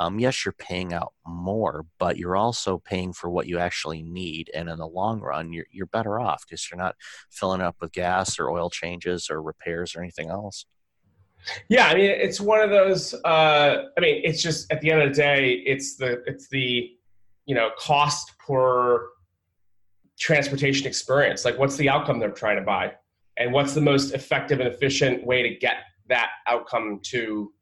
Um, 0.00 0.18
yes, 0.18 0.46
you're 0.46 0.52
paying 0.52 0.94
out 0.94 1.12
more, 1.26 1.84
but 1.98 2.16
you're 2.16 2.34
also 2.34 2.78
paying 2.78 3.12
for 3.12 3.28
what 3.28 3.46
you 3.46 3.58
actually 3.58 4.02
need, 4.02 4.50
and 4.54 4.70
in 4.70 4.78
the 4.78 4.86
long 4.86 5.20
run, 5.20 5.52
you're 5.52 5.66
you're 5.70 5.84
better 5.84 6.18
off 6.18 6.42
because 6.48 6.70
you're 6.70 6.78
not 6.78 6.96
filling 7.30 7.60
up 7.60 7.76
with 7.82 7.92
gas 7.92 8.38
or 8.38 8.50
oil 8.50 8.70
changes 8.70 9.28
or 9.30 9.42
repairs 9.42 9.94
or 9.94 10.00
anything 10.00 10.30
else. 10.30 10.64
Yeah, 11.68 11.88
I 11.88 11.94
mean, 11.94 12.10
it's 12.10 12.40
one 12.40 12.62
of 12.62 12.70
those. 12.70 13.12
Uh, 13.12 13.88
I 13.94 14.00
mean, 14.00 14.22
it's 14.24 14.42
just 14.42 14.72
at 14.72 14.80
the 14.80 14.90
end 14.90 15.02
of 15.02 15.10
the 15.10 15.14
day, 15.14 15.62
it's 15.66 15.96
the 15.96 16.22
it's 16.24 16.48
the 16.48 16.92
you 17.44 17.54
know 17.54 17.68
cost 17.78 18.32
per 18.38 19.06
transportation 20.18 20.86
experience. 20.86 21.44
Like, 21.44 21.58
what's 21.58 21.76
the 21.76 21.90
outcome 21.90 22.20
they're 22.20 22.30
trying 22.30 22.56
to 22.56 22.62
buy, 22.62 22.94
and 23.36 23.52
what's 23.52 23.74
the 23.74 23.82
most 23.82 24.14
effective 24.14 24.60
and 24.60 24.68
efficient 24.70 25.26
way 25.26 25.42
to 25.42 25.54
get 25.56 25.76
that 26.08 26.30
outcome 26.46 27.00
to 27.04 27.52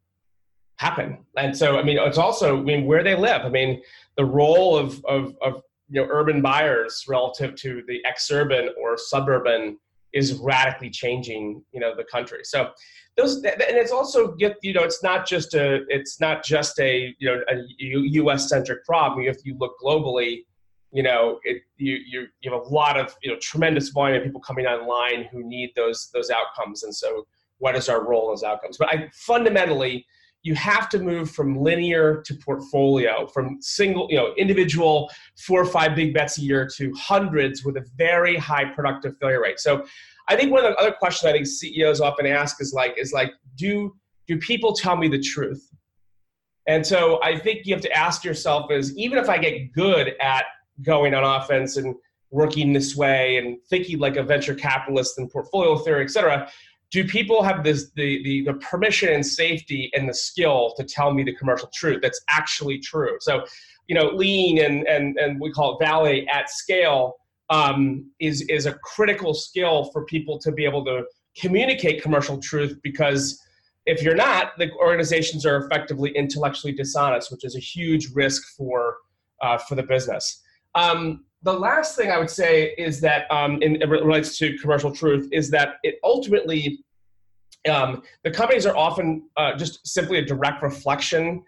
happen? 0.78 1.18
And 1.36 1.56
so, 1.56 1.78
I 1.78 1.82
mean, 1.82 1.98
it's 1.98 2.18
also 2.18 2.58
I 2.58 2.62
mean 2.62 2.86
where 2.86 3.04
they 3.04 3.14
live. 3.14 3.42
I 3.42 3.48
mean, 3.48 3.82
the 4.16 4.24
role 4.24 4.76
of 4.76 5.04
of, 5.04 5.36
of 5.42 5.62
you 5.88 6.00
know 6.00 6.08
urban 6.10 6.42
buyers 6.42 7.04
relative 7.08 7.54
to 7.56 7.82
the 7.86 8.04
exurban 8.06 8.68
or 8.80 8.96
suburban 8.96 9.78
is 10.12 10.34
radically 10.34 10.90
changing 10.90 11.62
you 11.72 11.80
know 11.80 11.94
the 11.94 12.04
country 12.04 12.40
so 12.42 12.70
those 13.16 13.36
and 13.36 13.54
it's 13.58 13.92
also 13.92 14.34
get 14.34 14.56
you 14.62 14.72
know 14.72 14.82
it's 14.82 15.02
not 15.02 15.26
just 15.26 15.54
a 15.54 15.84
it's 15.88 16.20
not 16.20 16.42
just 16.42 16.78
a 16.80 17.14
you 17.18 17.28
know 17.28 17.42
a 17.50 18.32
us 18.32 18.48
centric 18.48 18.84
problem 18.84 19.26
if 19.26 19.44
you 19.44 19.56
look 19.58 19.74
globally 19.82 20.44
you 20.92 21.02
know 21.02 21.38
it, 21.44 21.62
you, 21.76 21.98
you 22.06 22.26
you 22.40 22.50
have 22.50 22.60
a 22.60 22.64
lot 22.64 22.98
of 22.98 23.14
you 23.22 23.30
know 23.30 23.38
tremendous 23.40 23.90
volume 23.90 24.18
of 24.18 24.24
people 24.24 24.40
coming 24.40 24.66
online 24.66 25.24
who 25.24 25.44
need 25.44 25.70
those 25.76 26.10
those 26.14 26.30
outcomes 26.30 26.84
and 26.84 26.94
so 26.94 27.26
what 27.58 27.76
is 27.76 27.88
our 27.88 28.08
role 28.08 28.28
those 28.28 28.42
outcomes 28.42 28.78
but 28.78 28.88
i 28.88 29.08
fundamentally 29.12 30.06
you 30.42 30.54
have 30.54 30.88
to 30.88 30.98
move 30.98 31.30
from 31.30 31.58
linear 31.58 32.22
to 32.22 32.34
portfolio 32.34 33.26
from 33.26 33.58
single 33.60 34.06
you 34.10 34.16
know 34.16 34.32
individual 34.36 35.10
four 35.36 35.60
or 35.60 35.66
five 35.66 35.94
big 35.94 36.14
bets 36.14 36.38
a 36.38 36.42
year 36.42 36.68
to 36.76 36.92
hundreds 36.96 37.64
with 37.64 37.76
a 37.76 37.84
very 37.96 38.36
high 38.36 38.64
productive 38.64 39.16
failure 39.20 39.42
rate. 39.42 39.58
So 39.58 39.84
i 40.28 40.36
think 40.36 40.52
one 40.52 40.64
of 40.64 40.70
the 40.70 40.78
other 40.78 40.92
questions 40.92 41.28
i 41.28 41.32
think 41.32 41.46
ceos 41.46 42.00
often 42.00 42.26
ask 42.26 42.60
is 42.60 42.72
like 42.72 42.94
is 42.96 43.12
like 43.12 43.32
do 43.56 43.94
do 44.26 44.38
people 44.38 44.74
tell 44.74 44.96
me 44.96 45.08
the 45.08 45.20
truth? 45.20 45.70
And 46.66 46.86
so 46.86 47.20
i 47.22 47.38
think 47.38 47.66
you 47.66 47.74
have 47.74 47.82
to 47.82 47.92
ask 47.92 48.24
yourself 48.24 48.70
is 48.70 48.96
even 48.96 49.18
if 49.18 49.28
i 49.28 49.38
get 49.38 49.72
good 49.72 50.14
at 50.20 50.44
going 50.82 51.14
on 51.14 51.24
offense 51.24 51.76
and 51.76 51.94
working 52.30 52.72
this 52.74 52.94
way 52.94 53.38
and 53.38 53.56
thinking 53.70 53.98
like 53.98 54.16
a 54.16 54.22
venture 54.22 54.54
capitalist 54.54 55.18
and 55.18 55.30
portfolio 55.30 55.76
theory 55.78 56.04
et 56.04 56.10
cetera 56.10 56.48
do 56.90 57.04
people 57.04 57.42
have 57.42 57.64
this 57.64 57.90
the, 57.96 58.22
the 58.22 58.44
the 58.44 58.54
permission 58.54 59.12
and 59.12 59.24
safety 59.24 59.90
and 59.94 60.08
the 60.08 60.14
skill 60.14 60.74
to 60.76 60.84
tell 60.84 61.12
me 61.12 61.22
the 61.22 61.34
commercial 61.34 61.70
truth 61.74 62.00
that's 62.02 62.20
actually 62.30 62.78
true? 62.78 63.16
So 63.20 63.44
you 63.88 63.94
know 63.94 64.08
lean 64.08 64.58
and 64.58 64.86
and 64.86 65.18
and 65.18 65.40
we 65.40 65.50
call 65.50 65.76
it 65.76 65.84
valet 65.84 66.26
at 66.26 66.50
scale 66.50 67.16
um, 67.50 68.10
is 68.20 68.42
is 68.42 68.66
a 68.66 68.74
critical 68.74 69.34
skill 69.34 69.90
for 69.92 70.04
people 70.04 70.38
to 70.40 70.52
be 70.52 70.64
able 70.64 70.84
to 70.84 71.04
communicate 71.38 72.02
commercial 72.02 72.38
truth 72.38 72.78
because 72.82 73.40
if 73.86 74.02
you're 74.02 74.16
not 74.16 74.58
the 74.58 74.70
organizations 74.72 75.46
are 75.46 75.64
effectively 75.64 76.10
intellectually 76.10 76.72
dishonest 76.72 77.30
which 77.30 77.44
is 77.44 77.54
a 77.54 77.60
huge 77.60 78.10
risk 78.14 78.42
for 78.56 78.96
uh, 79.40 79.58
for 79.58 79.74
the 79.74 79.82
business. 79.82 80.42
Um, 80.74 81.24
the 81.42 81.52
last 81.52 81.96
thing 81.96 82.10
I 82.10 82.18
would 82.18 82.30
say 82.30 82.74
is 82.78 83.00
that, 83.00 83.30
um, 83.30 83.62
in, 83.62 83.80
it 83.80 83.88
relates 83.88 84.38
to 84.38 84.56
commercial 84.58 84.90
truth, 84.90 85.28
is 85.32 85.50
that 85.50 85.76
it 85.82 85.96
ultimately, 86.02 86.84
um, 87.70 88.02
the 88.24 88.30
companies 88.30 88.66
are 88.66 88.76
often 88.76 89.28
uh, 89.36 89.56
just 89.56 89.86
simply 89.86 90.18
a 90.18 90.24
direct 90.24 90.62
reflection 90.62 91.42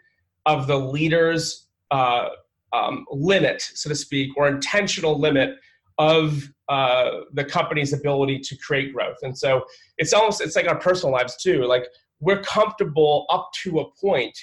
of 0.46 0.66
the 0.66 0.76
leader's 0.76 1.66
uh, 1.90 2.28
um, 2.72 3.04
limit, 3.10 3.62
so 3.62 3.88
to 3.88 3.96
speak, 3.96 4.30
or 4.36 4.48
intentional 4.48 5.18
limit 5.18 5.56
of 5.98 6.48
uh, 6.68 7.22
the 7.32 7.44
company's 7.44 7.92
ability 7.92 8.38
to 8.38 8.56
create 8.56 8.92
growth. 8.92 9.18
And 9.22 9.36
so 9.36 9.64
it's 9.98 10.12
almost 10.12 10.40
it's 10.40 10.56
like 10.56 10.68
our 10.68 10.78
personal 10.78 11.12
lives 11.12 11.36
too. 11.36 11.64
Like 11.64 11.84
we're 12.20 12.42
comfortable 12.42 13.26
up 13.28 13.50
to 13.64 13.80
a 13.80 13.90
point, 14.00 14.38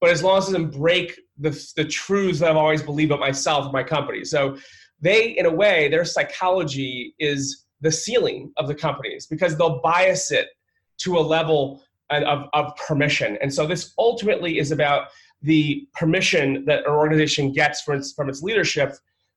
but 0.00 0.10
as 0.10 0.22
long 0.22 0.38
as 0.38 0.48
it 0.48 0.52
doesn't 0.52 0.70
break 0.70 1.18
the 1.38 1.50
the 1.76 1.84
truths 1.84 2.38
that 2.38 2.50
I've 2.50 2.56
always 2.56 2.82
believed 2.82 3.10
about 3.10 3.20
myself 3.20 3.64
and 3.64 3.72
my 3.72 3.82
company. 3.82 4.24
So 4.24 4.56
they, 5.04 5.36
in 5.36 5.44
a 5.44 5.52
way, 5.52 5.88
their 5.88 6.04
psychology 6.04 7.14
is 7.18 7.66
the 7.82 7.92
ceiling 7.92 8.52
of 8.56 8.66
the 8.66 8.74
companies 8.74 9.26
because 9.26 9.56
they'll 9.56 9.80
bias 9.82 10.30
it 10.32 10.48
to 10.96 11.18
a 11.18 11.20
level 11.20 11.82
of, 12.10 12.48
of 12.54 12.74
permission. 12.76 13.36
And 13.42 13.52
so 13.52 13.66
this 13.66 13.92
ultimately 13.98 14.58
is 14.58 14.72
about 14.72 15.08
the 15.42 15.86
permission 15.92 16.64
that 16.64 16.86
an 16.86 16.90
organization 16.90 17.52
gets 17.52 17.82
from 17.82 17.98
its, 17.98 18.12
from 18.12 18.30
its 18.30 18.42
leadership 18.42 18.94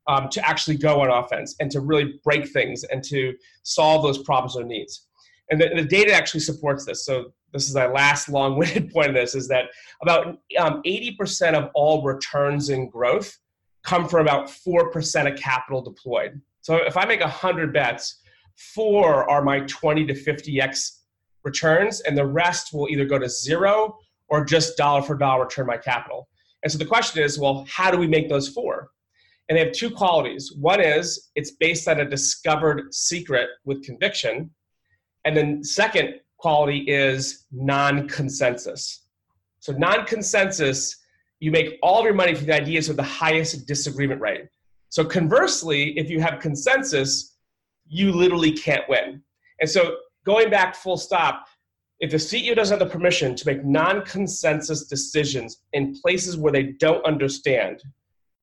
um, 0.07 0.29
to 0.29 0.47
actually 0.47 0.77
go 0.77 1.01
on 1.01 1.09
offense 1.09 1.55
and 1.59 1.69
to 1.71 1.81
really 1.81 2.17
break 2.24 2.47
things 2.47 2.86
and 2.86 3.03
to 3.03 3.33
solve 3.63 4.03
those 4.03 4.19
problems 4.19 4.55
or 4.55 4.63
needs. 4.63 5.07
And 5.51 5.59
the, 5.59 5.69
the 5.75 5.83
data 5.83 6.13
actually 6.13 6.39
supports 6.39 6.86
this. 6.86 7.05
So 7.05 7.33
this 7.51 7.67
is 7.67 7.75
my 7.75 7.88
last 7.88 8.29
long-winded 8.29 8.89
point 8.93 9.09
of 9.09 9.15
this 9.15 9.36
is 9.36 9.50
that 9.50 9.65
about 10.01 10.39
um, 10.57 10.81
80% 10.86 11.55
of 11.55 11.69
all 11.74 12.03
returns 12.03 12.69
in 12.69 12.89
growth 12.89 13.38
come 13.88 14.08
from 14.08 14.22
about 14.22 14.48
4% 14.48 15.32
of 15.32 15.39
capital 15.39 15.82
deployed. 15.82 16.41
So 16.62 16.75
if 16.75 16.98
I 16.98 17.06
make 17.06 17.22
100 17.22 17.74
bets, 17.74 18.20
four 18.75 19.29
are 19.29 19.41
my 19.41 19.62
20 19.62 20.06
to 20.08 20.13
50x 20.13 20.98
returns, 21.44 22.01
and 22.01 22.17
the 22.17 22.25
rest 22.25 22.74
will 22.74 22.89
either 22.89 23.06
go 23.06 23.17
to 23.17 23.29
zero 23.29 23.98
or 24.27 24.44
just 24.44 24.75
dollar 24.75 25.01
for 25.01 25.15
dollar 25.15 25.46
return 25.46 25.65
my 25.65 25.77
capital. 25.77 26.27
And 26.63 26.72
so 26.72 26.77
the 26.77 26.86
question 26.86 27.24
is, 27.24 27.39
well, 27.39 27.65
how 27.70 27.89
do 27.89 27.98
we 27.98 28.08
make 28.08 28.27
those 28.27 28.50
four? 28.50 28.89
And 29.48 29.58
they 29.58 29.63
have 29.63 29.74
two 29.74 29.89
qualities. 29.89 30.51
One 30.60 30.82
is 30.82 31.29
it's 31.36 31.51
based 31.51 31.88
on 31.88 32.01
a 32.01 32.10
discovered 32.10 32.94
secret 32.94 33.48
with 33.63 33.86
conviction. 33.86 34.50
And 35.24 35.38
then 35.38 35.63
second 35.63 36.15
quality 36.36 36.79
is 36.79 37.46
non-consensus. 37.51 39.06
So 39.62 39.72
non-consensus 39.72 40.98
you 41.39 41.51
make 41.51 41.77
all 41.84 42.00
of 42.00 42.06
your 42.06 42.13
money 42.13 42.34
from 42.34 42.48
the 42.48 42.56
ideas 42.56 42.88
with 42.88 42.98
the 42.98 43.03
highest 43.03 43.67
disagreement 43.67 44.22
rate. 44.22 44.46
So 44.89 45.06
conversely, 45.06 45.98
if 45.98 46.10
you 46.10 46.20
have 46.22 46.39
consensus, 46.39 47.38
you 47.88 48.12
literally 48.12 48.51
can't 48.51 48.88
win. 48.89 49.22
And 49.60 49.70
so 49.70 49.98
going 50.25 50.50
back 50.50 50.75
full 50.75 50.98
stop, 50.98 51.48
if 52.00 52.12
the 52.12 52.17
CEO 52.17 52.56
doesn't 52.56 52.79
have 52.79 52.88
the 52.88 52.94
permission 52.94 53.36
to 53.36 53.48
make 53.48 53.65
non-consensus 53.65 54.86
decisions 54.86 55.62
in 55.74 55.96
places 56.00 56.38
where 56.38 56.53
they 56.53 56.63
don't 56.63 57.03
understand, 57.06 57.82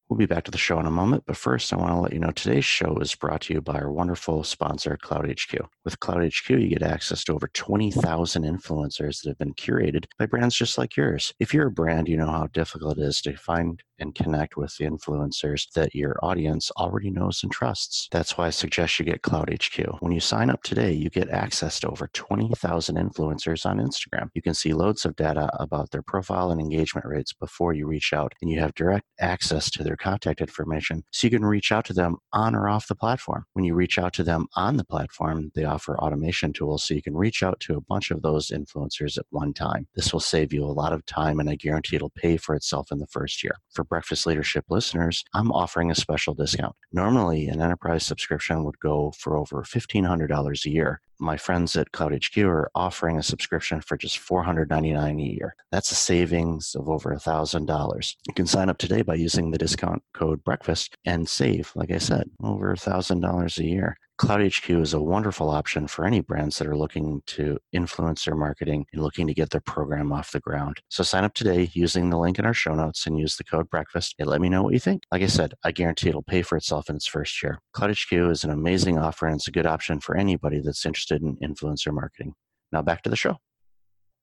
We'll 0.09 0.19
be 0.19 0.27
back 0.27 0.45
to 0.45 0.51
the 0.51 0.59
show 0.59 0.79
in 0.79 0.85
a 0.85 0.91
moment, 0.91 1.25
but 1.27 1.37
first, 1.37 1.73
I 1.73 1.77
want 1.77 1.93
to 1.93 1.97
let 1.97 2.13
you 2.13 2.19
know 2.19 2.31
today's 2.31 2.65
show 2.67 2.99
is 2.99 3.15
brought 3.15 3.41
to 3.43 3.55
you 3.55 3.63
by 3.63 3.77
our 3.77 3.91
wonderful 3.91 4.45
sponsor, 4.45 4.99
CloutHQ. 5.03 5.67
With 5.83 5.99
CloutHQ, 5.99 6.61
you 6.61 6.69
get 6.69 6.83
access 6.83 7.25
to 7.25 7.33
over 7.33 7.49
20,000 7.55 8.43
influencers 8.43 9.23
that 9.23 9.31
have 9.31 9.39
been 9.39 9.55
curated 9.55 10.05
by 10.19 10.27
brands 10.27 10.57
just 10.57 10.77
like 10.77 10.95
yours. 10.95 11.33
If 11.41 11.55
you're 11.55 11.69
a 11.69 11.73
brand, 11.73 12.09
you 12.09 12.19
know 12.19 12.31
how 12.31 12.49
difficult 12.49 12.99
it 12.99 13.03
is 13.03 13.23
to 13.23 13.35
find 13.35 13.83
and 13.99 14.15
connect 14.15 14.57
with 14.57 14.77
the 14.77 14.85
influencers 14.85 15.71
that 15.73 15.95
your 15.95 16.17
audience 16.23 16.71
already 16.73 17.11
knows 17.11 17.43
and 17.43 17.53
trusts. 17.53 18.09
That's 18.11 18.37
why 18.37 18.47
I 18.47 18.51
suggest 18.51 18.99
you 18.99 19.05
get 19.05 19.23
CloutHQ. 19.23 20.01
When 20.01 20.13
you 20.13 20.21
sign 20.21 20.51
up 20.51 20.63
today, 20.63 20.93
you 20.93 21.11
get 21.11 21.31
access 21.31 21.81
to 21.81 21.89
over 21.89 22.09
20,000 22.13 22.97
influencers 22.97 23.65
on 23.65 23.79
Instagram. 23.79 24.31
You 24.35 24.43
can 24.43 24.55
see 24.55 24.73
loads 24.73 25.05
of 25.05 25.17
data 25.17 25.49
about 25.59 25.91
their 25.91 26.03
profile 26.03 26.51
and 26.51 26.61
engagement 26.61 27.07
rates 27.07 27.33
before 27.33 27.73
you 27.73 27.87
reach 27.87 28.13
out, 28.13 28.33
and 28.43 28.51
you 28.51 28.61
have 28.61 28.75
direct 28.75 29.07
access 29.21 29.71
to 29.71 29.85
their 29.85 29.94
contact 29.97 30.41
information 30.41 31.03
so 31.11 31.27
you 31.27 31.31
can 31.31 31.45
reach 31.45 31.73
out 31.73 31.85
to 31.87 31.93
them 31.93 32.17
on 32.33 32.55
or 32.55 32.69
off 32.69 32.89
the 32.89 32.95
platform. 32.95 33.45
When 33.53 33.65
you 33.65 33.75
reach 33.75 33.99
out 33.99 34.13
to 34.15 34.25
them 34.25 34.47
on 34.57 34.77
the 34.77 34.85
platform, 34.85 35.51
they 35.55 35.65
offer 35.65 35.99
automation 35.99 36.53
tools 36.53 36.85
so 36.85 36.95
you 36.95 37.03
can 37.03 37.17
reach 37.17 37.43
out 37.43 37.61
to 37.61 37.77
a 37.77 37.81
bunch 37.81 38.11
of 38.11 38.23
those 38.23 38.49
influencers 38.49 39.19
at 39.19 39.27
one 39.31 39.53
time. 39.53 39.87
This 39.95 40.13
will 40.13 40.21
save 40.21 40.53
you 40.53 40.65
a 40.65 40.67
lot 40.67 40.93
of 40.93 41.05
time, 41.07 41.41
and 41.41 41.51
I 41.51 41.57
guarantee 41.57 41.97
it'll 41.97 42.11
pay 42.11 42.37
for 42.37 42.55
itself 42.55 42.91
in 42.91 42.99
the 42.99 43.07
first 43.07 43.43
year. 43.43 43.57
For 43.73 43.85
Breakfast 43.85 44.27
Leadership 44.27 44.65
listeners, 44.69 45.25
I'm 45.35 45.53
offering 45.53 45.91
a 45.91 45.95
special 45.95 46.35
discount. 46.35 46.75
Normally, 46.93 47.47
an 47.49 47.61
enterprise 47.61 48.05
subscription 48.05 48.65
would 48.65 48.79
go 48.81 49.13
for 49.19 49.37
over 49.37 49.63
$1,500 49.63 50.65
a 50.65 50.71
year. 50.71 51.01
My 51.21 51.37
friends 51.37 51.77
at 51.77 51.93
CloutHQ 51.93 52.47
are 52.47 52.71
offering 52.75 53.19
a 53.19 53.23
subscription 53.23 53.81
for 53.81 53.97
just 53.97 54.19
$499 54.19 55.21
a 55.21 55.23
year. 55.23 55.55
That's 55.71 55.93
a 55.93 55.95
savings 55.95 56.75
of 56.75 56.89
over 56.89 57.15
$1,000. 57.15 58.15
You 58.27 58.35
can 58.35 58.47
sign 58.47 58.69
up 58.69 58.79
today 58.79 59.03
by 59.03 59.15
using 59.15 59.51
the 59.51 59.59
discount 59.59 60.03
code 60.13 60.43
BREAKFAST 60.45 60.95
and 61.05 61.29
save, 61.29 61.73
like 61.75 61.91
I 61.91 61.99
said, 61.99 62.31
over 62.43 62.75
$1,000 62.75 63.59
a 63.59 63.65
year. 63.65 63.97
CloutHQ 64.21 64.81
is 64.81 64.95
a 64.95 65.03
wonderful 65.03 65.51
option 65.51 65.89
for 65.89 66.07
any 66.07 66.21
brands 66.21 66.59
that 66.59 66.69
are 66.69 66.77
looking 66.77 67.21
to 67.27 67.59
influence 67.73 68.25
their 68.25 68.37
marketing 68.37 68.87
and 68.93 69.03
looking 69.03 69.27
to 69.27 69.35
get 69.35 69.51
their 69.51 69.61
program 69.61 70.13
off 70.13 70.31
the 70.31 70.39
ground. 70.39 70.81
So 70.89 71.03
sign 71.03 71.25
up 71.25 71.35
today 71.35 71.69
using 71.73 72.11
the 72.11 72.19
link 72.19 72.39
in 72.39 72.47
our 72.47 72.55
show 72.55 72.75
notes 72.75 73.09
and 73.09 73.19
use 73.19 73.37
the 73.37 73.43
code 73.43 73.69
breakfast 73.71 74.15
and 74.21 74.29
let 74.29 74.41
me 74.41 74.49
know 74.49 74.63
what 74.63 74.73
you 74.73 74.79
think. 74.79 75.03
Like 75.11 75.23
I 75.23 75.27
said, 75.27 75.55
I 75.65 75.73
guarantee 75.73 76.11
it'll 76.11 76.23
pay 76.23 76.43
for 76.43 76.57
itself 76.57 76.89
in 76.89 76.95
its 76.95 77.09
first 77.09 77.43
year. 77.43 77.59
CloutHQ 77.75 78.31
is 78.31 78.45
an 78.45 78.51
amazing 78.51 78.99
offer 78.99 79.27
and 79.27 79.35
it's 79.35 79.49
a 79.49 79.53
good 79.53 79.67
option 79.67 79.99
for 79.99 80.17
anybody 80.17 80.61
that's 80.61 80.87
interested 80.87 81.21
in 81.21 81.37
influencer 81.39 81.93
marketing. 81.93 82.35
Now 82.71 82.83
back 82.83 83.03
to 83.03 83.11
the 83.11 83.17
show. 83.17 83.39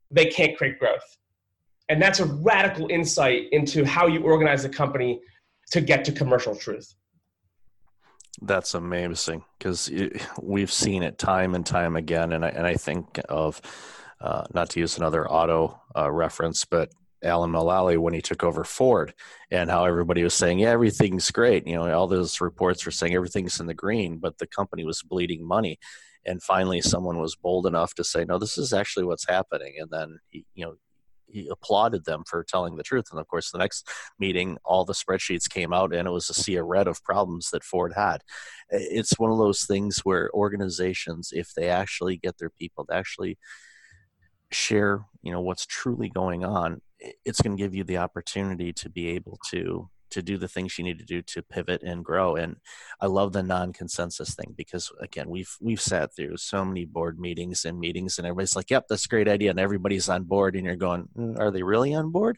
They 0.10 0.27
can't 0.27 0.57
create 0.57 0.79
growth. 0.79 1.17
And 1.89 2.01
that's 2.01 2.21
a 2.21 2.25
radical 2.25 2.88
insight 2.89 3.50
into 3.51 3.83
how 3.83 4.07
you 4.07 4.21
organize 4.21 4.63
a 4.63 4.69
company 4.69 5.19
to 5.71 5.81
get 5.81 6.05
to 6.05 6.13
commercial 6.13 6.55
truth. 6.55 6.95
That's 8.40 8.74
amazing 8.76 9.44
because 9.58 9.92
we've 10.42 10.72
seen 10.72 11.04
it 11.04 11.18
time 11.18 11.54
and 11.54 11.66
time 11.66 11.96
again, 11.96 12.32
and 12.32 12.46
I 12.46 12.50
and 12.50 12.66
I 12.66 12.76
think 12.76 13.20
of 13.28 13.62
uh, 14.22 14.46
not 14.54 14.70
to 14.72 14.80
use 14.80 14.98
another 14.98 15.30
auto 15.30 15.82
uh, 15.96 16.10
reference, 16.10 16.64
but 16.64 16.94
Alan 17.24 17.52
Mulally 17.52 17.98
when 17.98 18.14
he 18.14 18.22
took 18.22 18.44
over 18.44 18.64
Ford, 18.64 19.14
and 19.52 19.70
how 19.70 19.86
everybody 19.86 20.24
was 20.24 20.34
saying, 20.34 20.60
"Yeah, 20.60 20.70
everything's 20.70 21.30
great." 21.30 21.68
You 21.68 21.76
know, 21.76 21.94
all 21.94 22.08
those 22.08 22.40
reports 22.40 22.86
were 22.86 22.92
saying 22.92 23.14
everything's 23.14 23.60
in 23.60 23.68
the 23.68 23.74
green, 23.74 24.18
but 24.18 24.38
the 24.38 24.48
company 24.48 24.86
was 24.86 25.04
bleeding 25.04 25.46
money. 25.46 25.78
And 26.26 26.42
finally, 26.42 26.82
someone 26.82 27.18
was 27.18 27.36
bold 27.36 27.66
enough 27.68 27.94
to 27.96 28.04
say, 28.04 28.24
"No, 28.24 28.38
this 28.40 28.58
is 28.58 28.74
actually 28.74 29.06
what's 29.06 29.28
happening." 29.28 29.76
And 29.80 29.90
then, 29.92 30.20
you 30.32 30.66
know, 30.66 30.76
he 31.32 31.48
applauded 31.50 32.06
them 32.06 32.24
for 32.28 32.44
telling 32.44 32.76
the 32.76 32.84
truth. 32.84 33.06
And 33.12 33.20
of 33.20 33.28
course, 33.28 33.52
the 33.52 33.58
next 33.58 33.88
meeting, 34.20 34.58
all 34.64 34.86
the 34.86 34.94
spreadsheets 34.94 35.50
came 35.50 35.74
out, 35.74 35.94
and 35.94 36.08
it 36.08 36.12
was 36.12 36.30
a 36.30 36.34
sea 36.34 36.56
of 36.56 36.66
red 36.68 36.88
of 36.88 37.04
problems 37.04 37.50
that 37.52 37.64
Ford 37.64 37.94
had. 37.96 38.22
It's 38.70 39.20
one 39.20 39.32
of 39.32 39.38
those 39.38 39.64
things 39.64 40.00
where 40.00 40.30
organizations, 40.34 41.32
if 41.34 41.54
they 41.54 41.70
actually 41.70 42.18
get 42.18 42.38
their 42.38 42.50
people 42.50 42.86
to 42.86 42.94
actually 42.94 43.38
share, 44.52 45.06
you 45.22 45.32
know, 45.32 45.42
what's 45.42 45.66
truly 45.66 46.10
going 46.10 46.44
on, 46.44 46.82
it's 47.26 47.42
going 47.42 47.58
to 47.58 47.62
give 47.62 47.74
you 47.74 47.84
the 47.84 47.98
opportunity 47.98 48.74
to 48.74 48.90
be 48.90 49.10
able 49.10 49.40
to 49.50 49.90
to 50.12 50.22
do 50.22 50.38
the 50.38 50.48
things 50.48 50.77
you 50.77 50.84
need 50.84 51.00
to 51.00 51.06
do 51.06 51.22
to 51.22 51.41
pivot 51.41 51.84
and 51.84 52.06
grow. 52.06 52.36
And 52.36 52.58
I 53.00 53.08
love 53.08 53.34
the 53.34 53.44
non-consensus 53.44 54.36
thing 54.36 54.53
because 54.56 54.91
again, 55.00 55.30
we've 55.30 55.56
we've 55.62 55.82
sat 55.82 56.15
through 56.15 56.38
so 56.38 56.63
many 56.63 56.86
board 56.86 57.20
meetings 57.20 57.65
and 57.65 57.80
meetings, 57.80 58.18
and 58.18 58.27
everybody's 58.27 58.56
like, 58.56 58.70
"Yep, 58.70 58.86
that's 58.89 59.06
a 59.06 59.10
great 59.10 59.27
idea," 59.27 59.51
and 59.51 59.60
everybody's 59.60 60.10
on 60.10 60.24
board, 60.24 60.56
and 60.56 60.65
you're 60.65 60.75
going, 60.75 61.08
mm, 61.18 61.39
"Are 61.39 61.51
they 61.51 61.63
really 61.63 61.94
on 61.94 62.12
board?" 62.12 62.38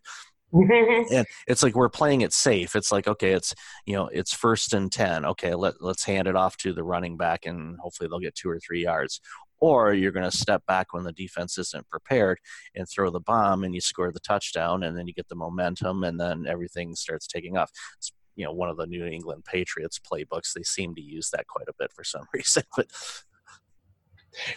and 0.53 1.25
it's 1.47 1.63
like 1.63 1.75
we're 1.75 1.89
playing 1.89 2.21
it 2.21 2.31
safe. 2.31 2.75
It's 2.75 2.91
like 2.91 3.07
okay, 3.07 3.31
it's 3.31 3.55
you 3.85 3.95
know 3.95 4.07
it's 4.07 4.33
first 4.33 4.73
and 4.73 4.91
ten. 4.91 5.25
Okay, 5.25 5.55
let 5.55 5.81
let's 5.81 6.03
hand 6.03 6.27
it 6.27 6.35
off 6.35 6.57
to 6.57 6.73
the 6.73 6.83
running 6.83 7.17
back, 7.17 7.45
and 7.47 7.79
hopefully 7.79 8.07
they'll 8.07 8.19
get 8.19 8.35
two 8.35 8.49
or 8.49 8.59
three 8.59 8.83
yards 8.83 9.19
or 9.63 9.93
you're 9.93 10.11
going 10.11 10.29
to 10.29 10.37
step 10.37 10.61
back 10.67 10.91
when 10.91 11.05
the 11.05 11.13
defense 11.13 11.57
isn't 11.57 11.87
prepared 11.87 12.37
and 12.75 12.85
throw 12.85 13.09
the 13.09 13.21
bomb 13.21 13.63
and 13.63 13.73
you 13.73 13.79
score 13.79 14.11
the 14.11 14.19
touchdown 14.19 14.83
and 14.83 14.97
then 14.97 15.07
you 15.07 15.13
get 15.13 15.29
the 15.29 15.35
momentum 15.35 16.03
and 16.03 16.19
then 16.19 16.45
everything 16.45 16.93
starts 16.95 17.27
taking 17.27 17.55
off. 17.55 17.71
It's, 17.97 18.11
you 18.35 18.43
know, 18.43 18.51
one 18.51 18.67
of 18.67 18.75
the 18.75 18.85
New 18.85 19.05
England 19.05 19.45
Patriots 19.45 20.01
playbooks. 20.01 20.51
They 20.53 20.63
seem 20.63 20.93
to 20.95 21.01
use 21.01 21.29
that 21.29 21.47
quite 21.47 21.69
a 21.69 21.73
bit 21.79 21.93
for 21.93 22.03
some 22.03 22.25
reason, 22.33 22.63
but 22.75 22.87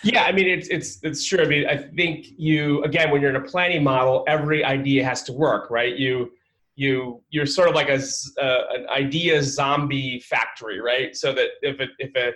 yeah, 0.03 0.25
I 0.25 0.33
mean 0.33 0.49
it's 0.49 0.69
it's 0.69 0.99
it's 1.05 1.25
true. 1.25 1.41
I 1.41 1.47
mean, 1.47 1.69
I 1.69 1.77
think 1.77 2.29
you 2.37 2.83
again 2.83 3.13
when 3.13 3.21
you're 3.21 3.31
in 3.31 3.37
a 3.37 3.45
planning 3.45 3.85
model, 3.85 4.25
every 4.27 4.65
idea 4.65 5.05
has 5.05 5.23
to 5.25 5.33
work, 5.33 5.71
right? 5.71 5.95
You 5.95 6.33
you 6.75 7.23
you're 7.31 7.47
sort 7.47 7.69
of 7.69 7.77
like 7.77 7.91
a 7.91 8.01
uh, 8.43 8.63
an 8.71 8.89
idea 8.89 9.41
zombie 9.43 10.19
factory, 10.21 10.81
right? 10.81 11.15
So 11.15 11.33
that 11.35 11.51
if 11.61 11.79
it, 11.79 11.91
if 11.99 12.17
a 12.17 12.33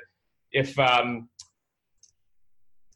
if 0.52 0.78
um 0.78 1.30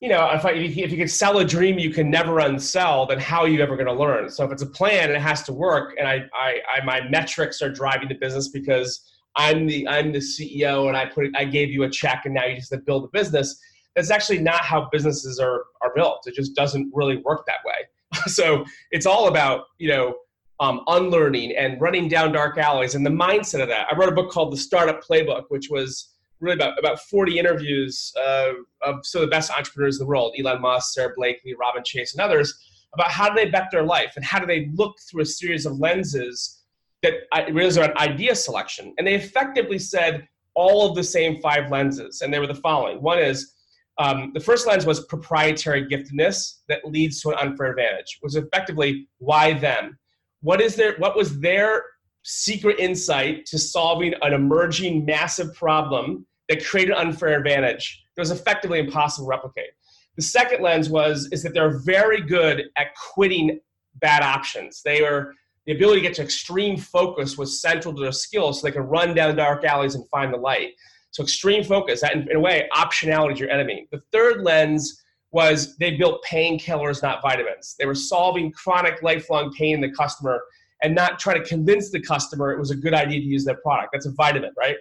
you 0.04 0.10
know, 0.10 0.30
if, 0.32 0.44
I, 0.44 0.50
if 0.50 0.92
you 0.92 0.98
can 0.98 1.08
sell 1.08 1.38
a 1.38 1.44
dream 1.46 1.78
you 1.78 1.88
can 1.88 2.10
never 2.10 2.32
unsell, 2.32 3.08
then 3.08 3.18
how 3.18 3.40
are 3.40 3.48
you 3.48 3.62
ever 3.62 3.74
going 3.74 3.86
to 3.86 3.94
learn? 3.94 4.28
So 4.28 4.44
if 4.44 4.52
it's 4.52 4.60
a 4.60 4.66
plan 4.66 5.04
and 5.04 5.16
it 5.16 5.22
has 5.22 5.44
to 5.44 5.52
work, 5.54 5.94
and 5.98 6.06
I, 6.06 6.26
I, 6.34 6.58
I, 6.76 6.84
my 6.84 7.08
metrics 7.08 7.62
are 7.62 7.70
driving 7.70 8.08
the 8.08 8.14
business 8.16 8.48
because 8.48 9.00
I'm 9.34 9.66
the 9.66 9.88
I'm 9.88 10.12
the 10.12 10.18
CEO 10.18 10.88
and 10.88 10.96
I 10.96 11.06
put 11.06 11.24
I 11.34 11.46
gave 11.46 11.70
you 11.70 11.84
a 11.84 11.90
check 11.90 12.26
and 12.26 12.34
now 12.34 12.44
you 12.44 12.56
just 12.56 12.70
have 12.70 12.80
to 12.80 12.84
build 12.84 13.04
a 13.04 13.08
business. 13.18 13.58
That's 13.96 14.10
actually 14.10 14.40
not 14.40 14.60
how 14.60 14.90
businesses 14.92 15.38
are 15.38 15.64
are 15.80 15.94
built. 15.94 16.26
It 16.26 16.34
just 16.34 16.54
doesn't 16.54 16.92
really 16.92 17.16
work 17.24 17.46
that 17.46 17.60
way. 17.64 18.20
so 18.26 18.66
it's 18.90 19.06
all 19.06 19.28
about 19.28 19.68
you 19.78 19.88
know 19.88 20.16
um, 20.60 20.82
unlearning 20.86 21.56
and 21.56 21.80
running 21.80 22.08
down 22.08 22.30
dark 22.30 22.58
alleys 22.58 22.94
and 22.94 23.06
the 23.06 23.10
mindset 23.10 23.62
of 23.62 23.68
that. 23.68 23.86
I 23.90 23.96
wrote 23.96 24.10
a 24.10 24.14
book 24.14 24.30
called 24.30 24.52
The 24.52 24.58
Startup 24.58 25.02
Playbook, 25.02 25.44
which 25.48 25.70
was 25.70 26.10
really 26.44 26.56
about, 26.56 26.78
about 26.78 27.00
40 27.00 27.38
interviews 27.38 28.12
uh, 28.18 28.52
of 28.82 29.04
some 29.04 29.22
of 29.22 29.28
the 29.28 29.30
best 29.30 29.50
entrepreneurs 29.50 29.98
in 29.98 30.04
the 30.04 30.08
world 30.08 30.34
Elon 30.38 30.60
Musk, 30.60 30.94
Sara 30.94 31.12
Blakely, 31.16 31.54
Robin 31.58 31.82
Chase, 31.84 32.14
and 32.14 32.20
others 32.20 32.54
about 32.94 33.10
how 33.10 33.28
do 33.28 33.34
they 33.34 33.50
bet 33.50 33.68
their 33.72 33.82
life 33.82 34.12
and 34.16 34.24
how 34.24 34.38
do 34.38 34.46
they 34.46 34.70
look 34.74 34.94
through 35.10 35.22
a 35.22 35.26
series 35.26 35.66
of 35.66 35.78
lenses 35.78 36.62
that 37.02 37.14
really 37.52 37.78
around 37.78 37.96
idea 37.96 38.34
selection. 38.34 38.94
And 38.96 39.06
they 39.06 39.14
effectively 39.14 39.78
said 39.78 40.26
all 40.54 40.88
of 40.88 40.94
the 40.94 41.02
same 41.02 41.40
five 41.40 41.70
lenses, 41.70 42.22
and 42.22 42.32
they 42.32 42.38
were 42.38 42.46
the 42.46 42.54
following. 42.54 43.02
One 43.02 43.18
is 43.18 43.54
um, 43.98 44.32
the 44.34 44.40
first 44.40 44.66
lens 44.66 44.86
was 44.86 45.04
proprietary 45.06 45.86
giftedness 45.86 46.60
that 46.68 46.84
leads 46.84 47.20
to 47.20 47.30
an 47.30 47.36
unfair 47.38 47.70
advantage, 47.70 48.18
was 48.22 48.36
effectively 48.36 49.08
why 49.18 49.52
them? 49.52 49.98
What 50.40 50.60
is 50.60 50.74
their 50.76 50.96
what 50.96 51.16
was 51.16 51.40
their 51.40 51.84
secret 52.22 52.78
insight 52.78 53.46
to 53.46 53.58
solving 53.58 54.14
an 54.22 54.32
emerging 54.32 55.04
massive 55.04 55.54
problem 55.54 56.26
that 56.48 56.64
created 56.64 56.94
unfair 56.94 57.38
advantage 57.38 58.04
that 58.16 58.22
was 58.22 58.30
effectively 58.30 58.78
impossible 58.78 59.26
to 59.26 59.30
replicate. 59.30 59.70
The 60.16 60.22
second 60.22 60.62
lens 60.62 60.88
was 60.88 61.28
is 61.32 61.42
that 61.42 61.54
they're 61.54 61.78
very 61.80 62.20
good 62.20 62.64
at 62.76 62.94
quitting 62.94 63.60
bad 63.96 64.22
options. 64.22 64.82
They 64.84 65.04
are 65.04 65.32
the 65.66 65.72
ability 65.72 66.02
to 66.02 66.08
get 66.08 66.16
to 66.16 66.22
extreme 66.22 66.76
focus 66.76 67.38
was 67.38 67.60
central 67.60 67.94
to 67.94 68.02
their 68.02 68.12
skills, 68.12 68.60
so 68.60 68.66
they 68.66 68.72
can 68.72 68.82
run 68.82 69.14
down 69.14 69.34
dark 69.36 69.64
alleys 69.64 69.94
and 69.94 70.06
find 70.08 70.32
the 70.32 70.38
light. 70.38 70.72
So 71.10 71.22
extreme 71.22 71.64
focus, 71.64 72.00
that 72.02 72.14
in, 72.14 72.28
in 72.28 72.36
a 72.36 72.40
way, 72.40 72.68
optionality 72.74 73.34
is 73.34 73.40
your 73.40 73.50
enemy. 73.50 73.88
The 73.90 74.02
third 74.12 74.42
lens 74.42 75.02
was 75.30 75.76
they 75.78 75.92
built 75.92 76.24
painkillers, 76.24 77.02
not 77.02 77.22
vitamins. 77.22 77.76
They 77.78 77.86
were 77.86 77.94
solving 77.94 78.52
chronic, 78.52 79.02
lifelong 79.02 79.52
pain 79.52 79.76
in 79.76 79.80
the 79.80 79.90
customer 79.90 80.40
and 80.82 80.94
not 80.94 81.18
try 81.18 81.32
to 81.36 81.42
convince 81.44 81.90
the 81.90 82.00
customer 82.00 82.52
it 82.52 82.58
was 82.58 82.70
a 82.70 82.76
good 82.76 82.94
idea 82.94 83.18
to 83.18 83.26
use 83.26 83.44
their 83.44 83.56
product. 83.56 83.88
That's 83.92 84.06
a 84.06 84.12
vitamin, 84.12 84.52
right? 84.56 84.76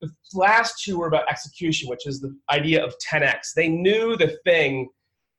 The 0.00 0.10
last 0.34 0.82
two 0.82 0.98
were 0.98 1.06
about 1.06 1.28
execution, 1.30 1.88
which 1.88 2.06
is 2.06 2.20
the 2.20 2.36
idea 2.50 2.84
of 2.84 2.94
10x. 2.98 3.54
They 3.54 3.68
knew 3.68 4.16
the 4.16 4.36
thing 4.44 4.88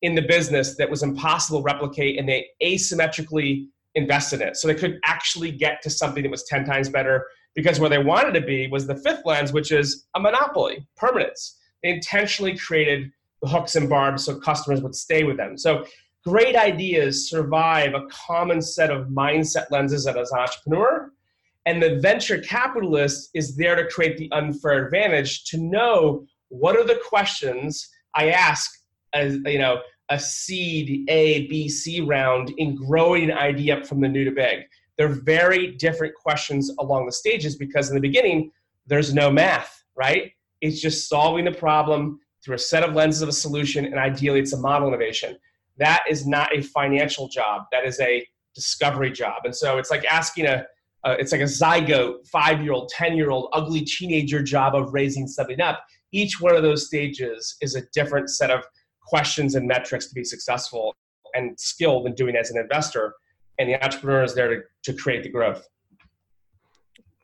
in 0.01 0.15
the 0.15 0.21
business 0.21 0.75
that 0.77 0.89
was 0.89 1.03
impossible 1.03 1.59
to 1.59 1.63
replicate 1.63 2.19
and 2.19 2.27
they 2.27 2.47
asymmetrically 2.63 3.67
invested 3.95 4.41
in 4.41 4.49
it. 4.49 4.57
So 4.57 4.67
they 4.67 4.75
could 4.75 4.99
actually 5.03 5.51
get 5.51 5.81
to 5.83 5.89
something 5.89 6.23
that 6.23 6.29
was 6.29 6.43
10 6.43 6.65
times 6.65 6.89
better 6.89 7.25
because 7.55 7.79
where 7.79 7.89
they 7.89 7.97
wanted 7.97 8.33
to 8.33 8.45
be 8.45 8.67
was 8.67 8.85
the 8.85 8.97
fifth 8.97 9.25
lens, 9.25 9.53
which 9.53 9.71
is 9.71 10.05
a 10.15 10.19
monopoly, 10.19 10.85
permanence. 10.97 11.57
They 11.81 11.89
intentionally 11.89 12.57
created 12.57 13.11
the 13.41 13.49
hooks 13.49 13.75
and 13.75 13.89
barbs 13.89 14.25
so 14.25 14.39
customers 14.39 14.81
would 14.81 14.95
stay 14.95 15.23
with 15.23 15.37
them. 15.37 15.57
So 15.57 15.85
great 16.25 16.55
ideas 16.55 17.29
survive 17.29 17.93
a 17.93 18.05
common 18.09 18.61
set 18.61 18.91
of 18.91 19.07
mindset 19.07 19.71
lenses 19.71 20.05
as 20.07 20.31
an 20.31 20.39
entrepreneur. 20.39 21.11
And 21.65 21.81
the 21.81 21.99
venture 21.99 22.39
capitalist 22.39 23.29
is 23.33 23.55
there 23.55 23.75
to 23.75 23.87
create 23.87 24.17
the 24.17 24.31
unfair 24.31 24.85
advantage 24.85 25.45
to 25.45 25.57
know 25.57 26.25
what 26.49 26.75
are 26.75 26.83
the 26.83 26.99
questions 27.07 27.89
I 28.13 28.29
ask 28.29 28.71
as 29.13 29.37
you 29.45 29.59
know 29.59 29.79
a 30.09 30.19
seed 30.19 31.09
A, 31.09 31.47
B, 31.47 31.67
C 31.67 32.01
round 32.01 32.53
in 32.57 32.75
growing 32.75 33.31
an 33.31 33.37
idea 33.37 33.77
up 33.77 33.87
from 33.87 34.01
the 34.01 34.07
new 34.07 34.23
to 34.23 34.31
big. 34.31 34.59
They're 34.97 35.07
very 35.07 35.71
different 35.75 36.13
questions 36.13 36.71
along 36.79 37.07
the 37.07 37.11
stages 37.11 37.55
because 37.55 37.89
in 37.89 37.95
the 37.95 38.01
beginning, 38.01 38.51
there's 38.85 39.13
no 39.13 39.31
math, 39.31 39.83
right? 39.95 40.31
It's 40.61 40.79
just 40.79 41.09
solving 41.09 41.45
the 41.45 41.51
problem 41.51 42.19
through 42.43 42.55
a 42.55 42.59
set 42.59 42.83
of 42.83 42.93
lenses 42.93 43.23
of 43.23 43.29
a 43.29 43.33
solution, 43.33 43.85
and 43.85 43.95
ideally, 43.95 44.39
it's 44.39 44.53
a 44.53 44.57
model 44.57 44.87
innovation 44.87 45.37
that 45.77 46.03
is 46.09 46.25
not 46.25 46.55
a 46.55 46.61
financial 46.61 47.27
job. 47.27 47.63
That 47.71 47.85
is 47.85 47.99
a 47.99 48.25
discovery 48.53 49.11
job. 49.11 49.41
And 49.43 49.55
so 49.55 49.77
it's 49.77 49.91
like 49.91 50.05
asking 50.05 50.45
a, 50.45 50.65
uh, 51.05 51.15
it's 51.19 51.31
like 51.31 51.41
a 51.41 51.45
zygote, 51.45 52.27
five 52.27 52.61
year 52.61 52.73
old, 52.73 52.89
10 52.89 53.15
year 53.15 53.29
old, 53.29 53.49
ugly 53.53 53.81
teenager 53.81 54.41
job 54.41 54.75
of 54.75 54.93
raising 54.93 55.27
something 55.27 55.61
up. 55.61 55.85
Each 56.11 56.41
one 56.41 56.55
of 56.55 56.63
those 56.63 56.87
stages 56.87 57.55
is 57.61 57.75
a 57.75 57.81
different 57.93 58.29
set 58.29 58.49
of 58.49 58.63
questions 59.05 59.55
and 59.55 59.67
metrics 59.67 60.07
to 60.07 60.15
be 60.15 60.23
successful 60.23 60.95
and 61.35 61.57
skilled 61.59 62.07
in 62.07 62.15
doing 62.15 62.35
as 62.35 62.49
an 62.49 62.57
investor. 62.57 63.13
And 63.59 63.69
the 63.69 63.83
entrepreneur 63.83 64.23
is 64.23 64.33
there 64.33 64.47
to, 64.47 64.61
to 64.83 64.93
create 64.93 65.23
the 65.23 65.29
growth. 65.29 65.67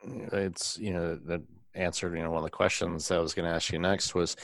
It's, 0.04 0.78
you 0.78 0.92
know, 0.92 1.16
that 1.26 1.42
answered, 1.74 2.16
you 2.16 2.22
know, 2.22 2.30
one 2.30 2.38
of 2.38 2.44
the 2.44 2.50
questions 2.50 3.10
I 3.10 3.18
was 3.18 3.34
going 3.34 3.48
to 3.48 3.54
ask 3.54 3.72
you 3.72 3.78
next 3.78 4.14
was 4.14 4.36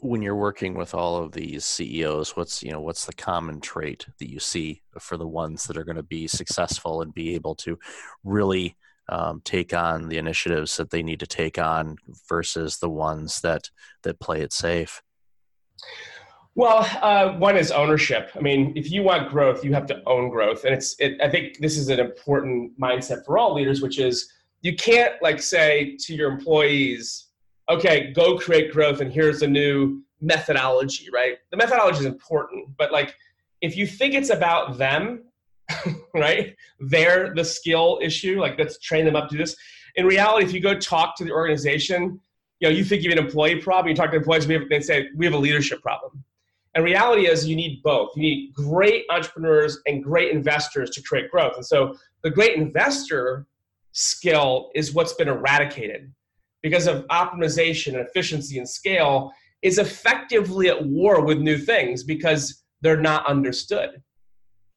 when 0.00 0.20
you're 0.20 0.36
working 0.36 0.74
with 0.74 0.94
all 0.94 1.16
of 1.16 1.32
these 1.32 1.64
CEOs, 1.64 2.36
what's 2.36 2.62
you 2.62 2.72
know 2.72 2.80
what's 2.80 3.06
the 3.06 3.12
common 3.12 3.60
trait 3.60 4.06
that 4.18 4.28
you 4.28 4.40
see 4.40 4.82
for 4.98 5.16
the 5.16 5.26
ones 5.26 5.64
that 5.64 5.76
are 5.76 5.84
going 5.84 5.96
to 5.96 6.02
be 6.02 6.26
successful 6.26 7.02
and 7.02 7.14
be 7.14 7.34
able 7.34 7.54
to 7.56 7.78
really 8.24 8.76
um, 9.08 9.40
take 9.44 9.72
on 9.72 10.08
the 10.08 10.18
initiatives 10.18 10.76
that 10.76 10.90
they 10.90 11.02
need 11.02 11.20
to 11.20 11.26
take 11.26 11.58
on 11.58 11.96
versus 12.28 12.78
the 12.78 12.90
ones 12.90 13.40
that 13.42 13.70
that 14.02 14.20
play 14.20 14.40
it 14.40 14.52
safe? 14.52 15.02
Well, 16.54 16.86
uh, 17.00 17.38
one 17.38 17.56
is 17.56 17.70
ownership. 17.70 18.30
I 18.34 18.40
mean, 18.40 18.74
if 18.76 18.90
you 18.90 19.02
want 19.02 19.30
growth, 19.30 19.64
you 19.64 19.72
have 19.72 19.86
to 19.86 20.02
own 20.06 20.28
growth, 20.28 20.64
and 20.64 20.74
it's. 20.74 20.96
It, 20.98 21.20
I 21.22 21.30
think 21.30 21.58
this 21.58 21.78
is 21.78 21.88
an 21.88 22.00
important 22.00 22.78
mindset 22.78 23.24
for 23.24 23.38
all 23.38 23.54
leaders, 23.54 23.80
which 23.80 23.98
is 23.98 24.30
you 24.62 24.74
can't 24.74 25.14
like 25.22 25.42
say 25.42 25.96
to 26.00 26.14
your 26.14 26.30
employees, 26.30 27.28
"Okay, 27.68 28.12
go 28.12 28.38
create 28.38 28.72
growth, 28.72 29.00
and 29.00 29.12
here's 29.12 29.42
a 29.42 29.46
new 29.46 30.02
methodology." 30.20 31.08
Right? 31.12 31.38
The 31.50 31.56
methodology 31.56 32.00
is 32.00 32.06
important, 32.06 32.68
but 32.78 32.92
like 32.92 33.14
if 33.60 33.76
you 33.76 33.86
think 33.86 34.14
it's 34.14 34.30
about 34.30 34.78
them, 34.78 35.24
right? 36.14 36.56
They're 36.80 37.34
the 37.34 37.44
skill 37.44 38.00
issue. 38.02 38.40
Like 38.40 38.58
let's 38.58 38.78
train 38.78 39.04
them 39.04 39.16
up 39.16 39.28
to 39.30 39.36
this. 39.36 39.56
In 39.96 40.06
reality, 40.06 40.46
if 40.46 40.52
you 40.52 40.60
go 40.60 40.78
talk 40.78 41.16
to 41.16 41.24
the 41.24 41.32
organization, 41.32 42.18
you 42.60 42.68
know, 42.68 42.74
you 42.74 42.84
think 42.84 43.02
you 43.02 43.10
have 43.10 43.18
an 43.18 43.24
employee 43.24 43.60
problem. 43.60 43.88
You 43.88 43.94
talk 43.94 44.10
to 44.12 44.16
employees, 44.16 44.46
we 44.46 44.54
have, 44.54 44.68
they 44.68 44.80
say 44.80 45.08
we 45.16 45.26
have 45.26 45.34
a 45.34 45.38
leadership 45.38 45.82
problem 45.82 46.24
and 46.74 46.84
reality 46.84 47.26
is 47.26 47.46
you 47.46 47.56
need 47.56 47.82
both. 47.82 48.16
You 48.16 48.22
need 48.22 48.54
great 48.54 49.04
entrepreneurs 49.10 49.78
and 49.86 50.02
great 50.02 50.32
investors 50.32 50.90
to 50.90 51.02
create 51.02 51.30
growth. 51.30 51.54
And 51.56 51.66
so 51.66 51.96
the 52.22 52.30
great 52.30 52.56
investor 52.56 53.46
skill 53.92 54.70
is 54.74 54.92
what's 54.92 55.14
been 55.14 55.28
eradicated. 55.28 56.12
Because 56.62 56.86
of 56.86 57.06
optimization 57.08 57.88
and 57.88 58.06
efficiency 58.06 58.58
and 58.58 58.68
scale 58.68 59.32
is 59.62 59.78
effectively 59.78 60.68
at 60.68 60.86
war 60.86 61.24
with 61.24 61.38
new 61.38 61.58
things 61.58 62.02
because 62.04 62.62
they're 62.80 63.00
not 63.00 63.26
understood. 63.26 64.02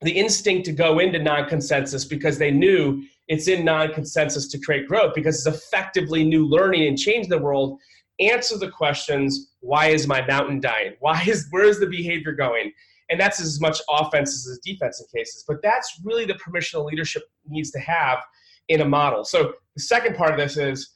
The 0.02 0.12
instinct 0.12 0.66
to 0.66 0.72
go 0.72 1.00
into 1.00 1.20
non-consensus 1.20 2.06
because 2.06 2.38
they 2.38 2.52
knew 2.52 3.04
it's 3.28 3.48
in 3.48 3.66
non-consensus 3.66 4.48
to 4.50 4.60
create 4.60 4.88
growth 4.88 5.14
because 5.16 5.46
it's 5.46 5.58
effectively 5.58 6.24
new 6.24 6.46
learning 6.46 6.88
and 6.88 6.98
change 6.98 7.28
the 7.28 7.40
world 7.40 7.80
answer 8.20 8.58
the 8.58 8.70
questions 8.70 9.52
why 9.60 9.88
is 9.88 10.08
my 10.08 10.26
mountain 10.26 10.60
dying? 10.60 10.94
Why 11.00 11.24
is 11.28 11.48
where 11.50 11.66
is 11.66 11.80
the 11.80 11.88
behavior 11.88 12.34
going? 12.34 12.72
And 13.10 13.20
that's 13.20 13.40
as 13.40 13.62
much 13.62 13.82
offense 13.90 14.48
as 14.48 14.60
defense 14.64 15.00
in 15.00 15.20
cases. 15.20 15.44
But 15.48 15.62
that's 15.62 16.00
really 16.04 16.26
the 16.26 16.36
permissional 16.36 16.86
leadership 16.86 17.24
needs 17.48 17.72
to 17.72 17.80
have 17.80 18.20
in 18.70 18.82
a 18.82 18.86
model. 18.86 19.24
So 19.24 19.54
the 19.76 19.82
second 19.82 20.16
part 20.16 20.32
of 20.32 20.38
this 20.38 20.58
is 20.58 20.92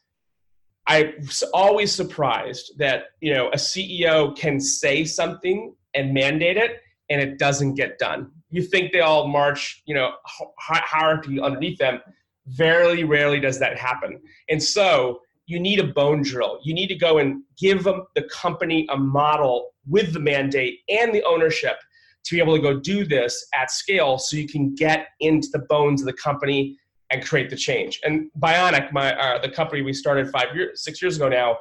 i'm 0.88 1.14
always 1.54 1.92
surprised 1.92 2.72
that 2.78 3.04
you 3.22 3.34
know 3.34 3.50
a 3.50 3.58
ceo 3.58 4.36
can 4.36 4.60
say 4.60 5.04
something 5.04 5.76
and 5.94 6.14
mandate 6.14 6.58
it 6.58 6.82
and 7.10 7.20
it 7.22 7.40
doesn't 7.40 7.74
get 7.74 7.98
done. 7.98 8.32
You 8.52 8.62
think 8.62 8.92
they 8.92 9.02
all 9.02 9.28
march 9.28 9.82
you 9.86 9.96
know 9.96 10.12
hierarchy 10.60 11.40
underneath 11.40 11.78
them. 11.78 12.00
Very 12.48 13.04
rarely 13.04 13.40
does 13.40 13.60
that 13.60 13.78
happen. 13.78 14.22
And 14.50 14.62
so 14.62 15.22
you 15.46 15.60
need 15.60 15.80
a 15.80 15.88
bone 15.88 16.22
drill. 16.22 16.60
You 16.64 16.74
need 16.74 16.88
to 16.88 16.96
go 16.96 17.18
and 17.18 17.44
give 17.58 17.84
the 17.84 18.30
company 18.32 18.88
a 18.92 18.98
model 18.98 19.72
with 19.88 20.14
the 20.14 20.20
mandate 20.20 20.80
and 20.90 21.14
the 21.14 21.24
ownership 21.24 21.78
to 22.26 22.36
be 22.36 22.42
able 22.42 22.56
to 22.56 22.62
go 22.62 22.80
do 22.80 23.06
this 23.06 23.48
at 23.56 23.72
scale 23.72 24.20
so 24.20 24.38
you 24.38 24.48
can 24.48 24.76
get 24.76 25.08
into 25.20 25.48
the 25.52 25.60
bones 25.70 26.02
of 26.02 26.06
the 26.06 26.14
company 26.14 26.78
and 27.12 27.26
create 27.26 27.50
the 27.50 27.56
change. 27.56 28.00
And 28.04 28.30
Bionic, 28.39 28.91
my 28.91 29.15
uh, 29.15 29.39
the 29.41 29.50
company 29.50 29.82
we 29.82 29.93
started 29.93 30.30
five 30.30 30.56
years, 30.56 30.84
six 30.84 31.02
years 31.02 31.17
ago 31.17 31.28
now, 31.28 31.58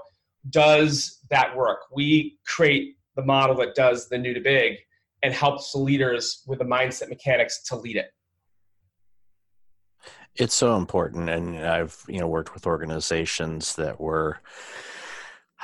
does 0.51 1.21
that 1.31 1.57
work. 1.57 1.81
We 1.93 2.39
create 2.47 2.97
the 3.17 3.25
model 3.25 3.57
that 3.57 3.75
does 3.75 4.09
the 4.09 4.19
new 4.19 4.35
to 4.35 4.41
big 4.41 4.77
and 5.23 5.35
helps 5.35 5.73
the 5.73 5.79
leaders 5.79 6.43
with 6.47 6.61
the 6.61 6.65
mindset 6.65 7.09
mechanics 7.09 7.63
to 7.65 7.77
lead 7.77 7.97
it. 7.97 8.11
It's 10.37 10.55
so 10.55 10.77
important, 10.77 11.29
and 11.29 11.59
I've 11.59 12.05
you 12.09 12.21
know 12.21 12.29
worked 12.29 12.55
with 12.55 12.67
organizations 12.67 13.75
that 13.77 14.01
were 14.01 14.41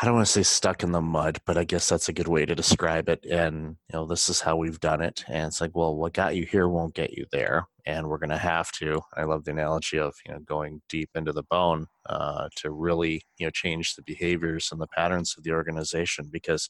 I 0.01 0.05
don't 0.05 0.15
want 0.15 0.27
to 0.27 0.33
say 0.33 0.43
stuck 0.43 0.83
in 0.83 0.91
the 0.91 1.01
mud, 1.01 1.39
but 1.47 1.57
I 1.57 1.63
guess 1.63 1.89
that's 1.89 2.09
a 2.09 2.13
good 2.13 2.27
way 2.27 2.45
to 2.45 2.55
describe 2.55 3.09
it. 3.09 3.25
And 3.25 3.77
you 3.89 3.93
know, 3.99 4.07
this 4.07 4.29
is 4.29 4.41
how 4.41 4.57
we've 4.57 4.81
done 4.81 5.01
it. 5.01 5.25
And 5.29 5.47
it's 5.47 5.61
like, 5.61 5.71
well, 5.75 5.95
what 5.95 6.13
got 6.13 6.35
you 6.35 6.45
here 6.47 6.69
won't 6.69 6.95
get 6.95 7.13
you 7.13 7.27
there, 7.31 7.69
and 7.87 8.09
we're 8.09 8.19
going 8.19 8.31
to 8.31 8.37
have 8.37 8.73
to. 8.73 9.01
I 9.17 9.23
love 9.23 9.45
the 9.45 9.53
analogy 9.53 9.99
of 9.99 10.15
you 10.27 10.33
know 10.33 10.41
going 10.41 10.83
deep 10.89 11.11
into 11.15 11.33
the 11.33 11.45
bone 11.45 11.87
uh, 12.07 12.49
to 12.57 12.73
really 12.73 13.23
you 13.39 13.47
know 13.47 13.51
change 13.51 13.95
the 13.95 14.03
behaviors 14.03 14.71
and 14.73 14.81
the 14.81 14.89
patterns 14.89 15.37
of 15.39 15.45
the 15.45 15.53
organization 15.53 16.29
because 16.31 16.69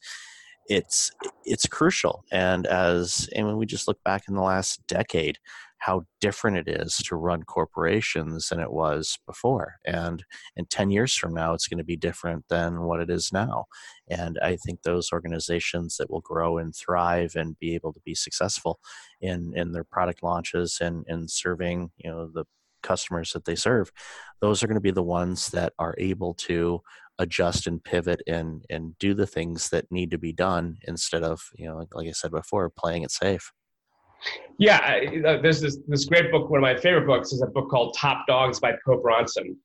it's 0.67 1.11
it's 1.45 1.65
crucial. 1.65 2.25
And 2.31 2.67
as 2.67 3.27
and 3.35 3.47
when 3.47 3.57
we 3.57 3.65
just 3.65 3.87
look 3.87 4.03
back 4.03 4.23
in 4.27 4.35
the 4.35 4.41
last 4.41 4.85
decade, 4.87 5.39
how 5.85 6.01
different 6.19 6.57
it 6.57 6.67
is 6.67 6.95
to 6.95 7.15
run 7.15 7.43
corporations 7.43 8.49
than 8.49 8.59
it 8.59 8.71
was 8.71 9.19
before. 9.27 9.75
And 9.85 10.25
in 10.55 10.65
10 10.65 10.89
years 10.89 11.13
from 11.13 11.31
now, 11.31 11.53
it's 11.53 11.67
going 11.67 11.77
to 11.77 11.83
be 11.83 11.95
different 11.95 12.45
than 12.49 12.81
what 12.81 12.99
it 12.99 13.11
is 13.11 13.31
now. 13.31 13.65
And 14.09 14.39
I 14.41 14.55
think 14.55 14.81
those 14.81 15.11
organizations 15.13 15.97
that 15.97 16.09
will 16.09 16.21
grow 16.21 16.57
and 16.57 16.75
thrive 16.75 17.35
and 17.35 17.59
be 17.59 17.75
able 17.75 17.93
to 17.93 17.99
be 18.03 18.15
successful 18.15 18.79
in, 19.21 19.53
in 19.55 19.73
their 19.73 19.83
product 19.83 20.23
launches 20.23 20.79
and, 20.81 21.05
and 21.07 21.29
serving, 21.29 21.91
you 21.97 22.09
know, 22.09 22.31
the 22.33 22.45
customers 22.81 23.31
that 23.33 23.45
they 23.45 23.55
serve, 23.55 23.91
those 24.41 24.63
are 24.63 24.67
going 24.67 24.75
to 24.75 24.81
be 24.81 24.89
the 24.89 25.03
ones 25.03 25.49
that 25.49 25.73
are 25.77 25.93
able 25.99 26.33
to 26.33 26.81
adjust 27.19 27.67
and 27.67 27.81
pivot 27.83 28.21
and 28.27 28.65
and 28.69 28.97
do 28.99 29.13
the 29.13 29.25
things 29.25 29.69
that 29.69 29.89
need 29.89 30.11
to 30.11 30.17
be 30.17 30.33
done 30.33 30.75
instead 30.85 31.23
of 31.23 31.41
you 31.55 31.65
know 31.65 31.87
like 31.93 32.07
I 32.07 32.11
said 32.11 32.31
before 32.31 32.69
playing 32.69 33.03
it 33.03 33.11
safe. 33.11 33.53
Yeah, 34.57 35.39
there's 35.41 35.61
this 35.61 35.77
this 35.87 36.05
great 36.05 36.31
book. 36.31 36.49
One 36.49 36.59
of 36.59 36.61
my 36.61 36.77
favorite 36.77 37.05
books 37.05 37.33
is 37.33 37.41
a 37.41 37.47
book 37.47 37.69
called 37.69 37.95
Top 37.97 38.25
Dogs 38.27 38.59
by 38.59 38.73
Po 38.85 39.01
Bronson, 39.01 39.57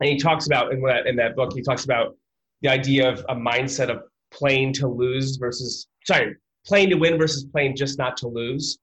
and 0.00 0.08
he 0.08 0.18
talks 0.18 0.46
about 0.46 0.72
in 0.72 0.80
that 0.82 1.06
in 1.06 1.16
that 1.16 1.36
book 1.36 1.52
he 1.54 1.62
talks 1.62 1.84
about 1.84 2.16
the 2.62 2.68
idea 2.68 3.08
of 3.08 3.24
a 3.28 3.34
mindset 3.34 3.88
of 3.88 4.02
playing 4.32 4.72
to 4.74 4.88
lose 4.88 5.36
versus 5.36 5.86
sorry 6.04 6.34
playing 6.66 6.90
to 6.90 6.96
win 6.96 7.16
versus 7.16 7.44
playing 7.44 7.76
just 7.76 7.98
not 7.98 8.16
to 8.16 8.28
lose, 8.28 8.78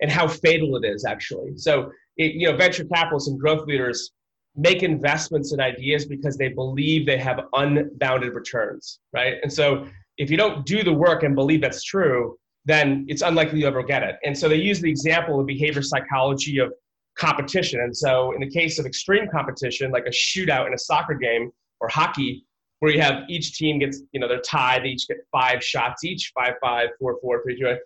and 0.00 0.10
how 0.10 0.26
fatal 0.26 0.76
it 0.76 0.84
is 0.84 1.04
actually. 1.04 1.56
So 1.56 1.92
it, 2.16 2.34
you 2.34 2.50
know, 2.50 2.56
venture 2.56 2.84
capitalists 2.84 3.28
and 3.28 3.38
growth 3.38 3.66
leaders 3.66 4.10
make 4.56 4.82
investments 4.82 5.52
in 5.52 5.60
ideas 5.60 6.06
because 6.06 6.36
they 6.36 6.48
believe 6.48 7.06
they 7.06 7.18
have 7.18 7.40
unbounded 7.54 8.34
returns, 8.34 8.98
right? 9.12 9.34
And 9.42 9.52
so 9.52 9.86
if 10.18 10.30
you 10.30 10.36
don't 10.36 10.66
do 10.66 10.82
the 10.82 10.92
work 10.92 11.22
and 11.22 11.34
believe 11.34 11.60
that's 11.62 11.84
true, 11.84 12.36
then 12.64 13.06
it's 13.08 13.22
unlikely 13.22 13.60
you 13.60 13.66
ever 13.66 13.82
get 13.82 14.02
it. 14.02 14.16
And 14.24 14.36
so 14.36 14.48
they 14.48 14.56
use 14.56 14.80
the 14.80 14.90
example 14.90 15.40
of 15.40 15.46
behavior 15.46 15.82
psychology 15.82 16.58
of 16.58 16.72
competition. 17.16 17.80
And 17.80 17.96
so 17.96 18.32
in 18.32 18.40
the 18.40 18.50
case 18.50 18.78
of 18.78 18.86
extreme 18.86 19.28
competition, 19.28 19.90
like 19.90 20.06
a 20.06 20.10
shootout 20.10 20.66
in 20.66 20.74
a 20.74 20.78
soccer 20.78 21.14
game 21.14 21.50
or 21.80 21.88
hockey, 21.88 22.44
where 22.80 22.92
you 22.92 23.00
have 23.00 23.24
each 23.28 23.56
team 23.56 23.78
gets, 23.78 24.02
you 24.12 24.20
know, 24.20 24.26
they're 24.26 24.40
tied, 24.40 24.84
they 24.84 24.88
each 24.88 25.06
get 25.06 25.18
five 25.30 25.62
shots 25.62 26.02
each, 26.04 26.32
five, 26.34 26.54
five, 26.62 26.88
four, 26.98 27.18
four, 27.20 27.42
three, 27.42 27.58
two. 27.58 27.76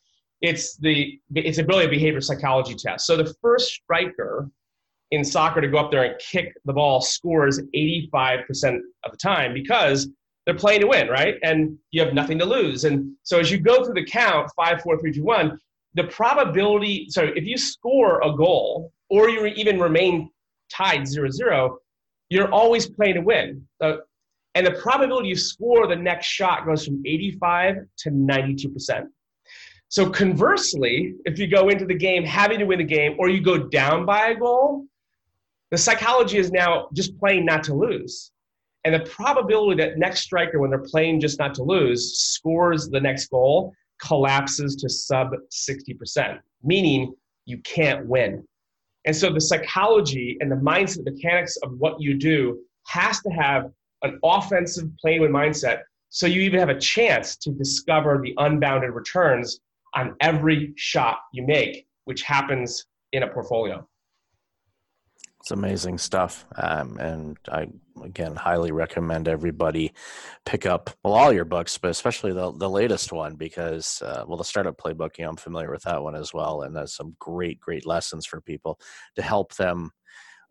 It's 0.41 0.77
the 0.77 1.19
it's 1.35 1.59
a 1.59 1.65
really 1.65 1.87
a 1.87 1.89
behavior 1.89 2.21
psychology 2.21 2.75
test. 2.75 3.07
So 3.07 3.17
the 3.17 3.35
first 3.41 3.73
striker 3.73 4.49
in 5.11 5.25
soccer 5.25 5.61
to 5.61 5.69
go 5.69 5.79
up 5.79 5.91
there 5.91 6.05
and 6.05 6.19
kick 6.19 6.55
the 6.65 6.73
ball 6.73 7.01
scores 7.01 7.61
85% 7.75 8.79
of 9.05 9.11
the 9.11 9.17
time 9.17 9.55
because 9.55 10.09
they're 10.45 10.55
playing 10.55 10.83
to 10.83 10.87
win, 10.87 11.09
right? 11.09 11.37
And 11.43 11.79
you 11.91 12.03
have 12.05 12.15
nothing 12.15 12.39
to 12.39 12.45
lose. 12.45 12.85
And 12.85 13.15
so 13.23 13.39
as 13.39 13.51
you 13.51 13.59
go 13.59 13.85
through 13.85 13.95
the 13.95 14.05
count, 14.05 14.51
five, 14.57 14.83
four, 14.83 14.99
three, 14.99 15.13
two, 15.13 15.25
one, 15.25 15.59
the 15.95 16.05
probability, 16.05 17.07
so 17.09 17.23
if 17.35 17.45
you 17.45 17.57
score 17.57 18.21
a 18.23 18.37
goal 18.37 18.93
or 19.09 19.31
you 19.31 19.47
even 19.47 19.79
remain 19.79 20.31
tied 20.71 21.07
zero 21.07 21.31
zero, 21.31 21.79
you're 22.29 22.51
always 22.51 22.87
playing 22.87 23.15
to 23.15 23.21
win. 23.21 23.67
Uh, 23.81 23.97
and 24.55 24.67
the 24.67 24.73
probability 24.73 25.29
you 25.29 25.37
score 25.37 25.87
the 25.87 25.97
next 25.97 26.27
shot 26.27 26.65
goes 26.67 26.85
from 26.85 27.03
85 27.05 27.77
to 27.99 28.11
92%. 28.11 29.07
So 29.89 30.11
conversely, 30.11 31.15
if 31.25 31.39
you 31.39 31.47
go 31.47 31.69
into 31.69 31.87
the 31.87 31.95
game 31.95 32.25
having 32.25 32.59
to 32.59 32.65
win 32.65 32.79
the 32.79 32.85
game 32.85 33.17
or 33.19 33.29
you 33.29 33.41
go 33.41 33.59
down 33.59 34.05
by 34.05 34.29
a 34.29 34.35
goal, 34.35 34.87
the 35.71 35.79
psychology 35.79 36.39
is 36.39 36.51
now 36.51 36.89
just 36.93 37.19
playing 37.19 37.45
not 37.45 37.65
to 37.65 37.75
lose. 37.75 38.33
And 38.85 38.95
the 38.95 39.01
probability 39.01 39.83
that 39.83 39.99
next 39.99 40.21
striker, 40.21 40.59
when 40.59 40.71
they're 40.71 40.79
playing 40.79 41.21
just 41.21 41.39
not 41.39 41.55
to 41.55 41.63
lose, 41.63 42.19
scores 42.19 42.89
the 42.89 43.01
next 43.01 43.29
goal 43.29 43.73
collapses 44.01 44.77
to 44.77 44.89
sub 44.89 45.31
60%, 45.51 46.39
meaning 46.63 47.15
you 47.47 47.59
can't 47.59 48.07
win. 48.07 48.47
And 49.07 49.15
so 49.15 49.33
the 49.33 49.41
psychology 49.41 50.37
and 50.41 50.51
the 50.51 50.57
mindset, 50.57 51.05
mechanics 51.05 51.57
of 51.63 51.73
what 51.79 52.01
you 52.01 52.15
do 52.15 52.59
has 52.87 53.21
to 53.21 53.31
have 53.31 53.71
an 54.03 54.19
offensive 54.23 54.89
playing 55.01 55.23
mindset 55.23 55.83
so 56.15 56.29
you 56.29 56.43
even 56.43 56.61
have 56.61 56.69
a 56.69 56.79
chance 56.79 57.35
to 57.39 57.51
discover 57.51 58.21
the 58.23 58.35
unbounded 58.37 58.93
returns 58.93 59.59
on 59.97 60.15
every 60.21 60.73
shot 60.77 61.19
you 61.33 61.45
make, 61.45 61.89
which 62.05 62.23
happens 62.23 62.87
in 63.11 63.25
a 63.25 63.27
portfolio. 63.27 63.85
It's 65.45 65.51
amazing 65.51 65.99
stuff. 65.99 66.47
Um, 66.57 66.97
and 66.97 67.37
I, 67.53 67.67
again, 68.03 68.35
highly 68.35 68.73
recommend 68.73 69.29
everybody 69.29 69.93
pick 70.47 70.65
up, 70.65 70.89
well, 71.05 71.13
all 71.13 71.35
your 71.35 71.45
books, 71.45 71.77
but 71.77 71.91
especially 71.91 72.33
the, 72.33 72.51
the 72.53 72.71
latest 72.71 73.13
one 73.13 73.35
because, 73.35 74.01
uh, 74.01 74.25
well, 74.27 74.39
the 74.39 74.45
Startup 74.45 74.75
Playbook, 74.75 75.19
you 75.19 75.25
know, 75.25 75.29
I'm 75.29 75.37
familiar 75.37 75.71
with 75.71 75.83
that 75.83 76.03
one 76.03 76.15
as 76.15 76.33
well. 76.33 76.63
And 76.63 76.75
there's 76.75 76.97
some 76.97 77.15
great, 77.19 77.61
great 77.61 77.85
lessons 77.85 78.25
for 78.25 78.41
people 78.41 78.81
to 79.17 79.23
help 79.23 79.55
them 79.57 79.91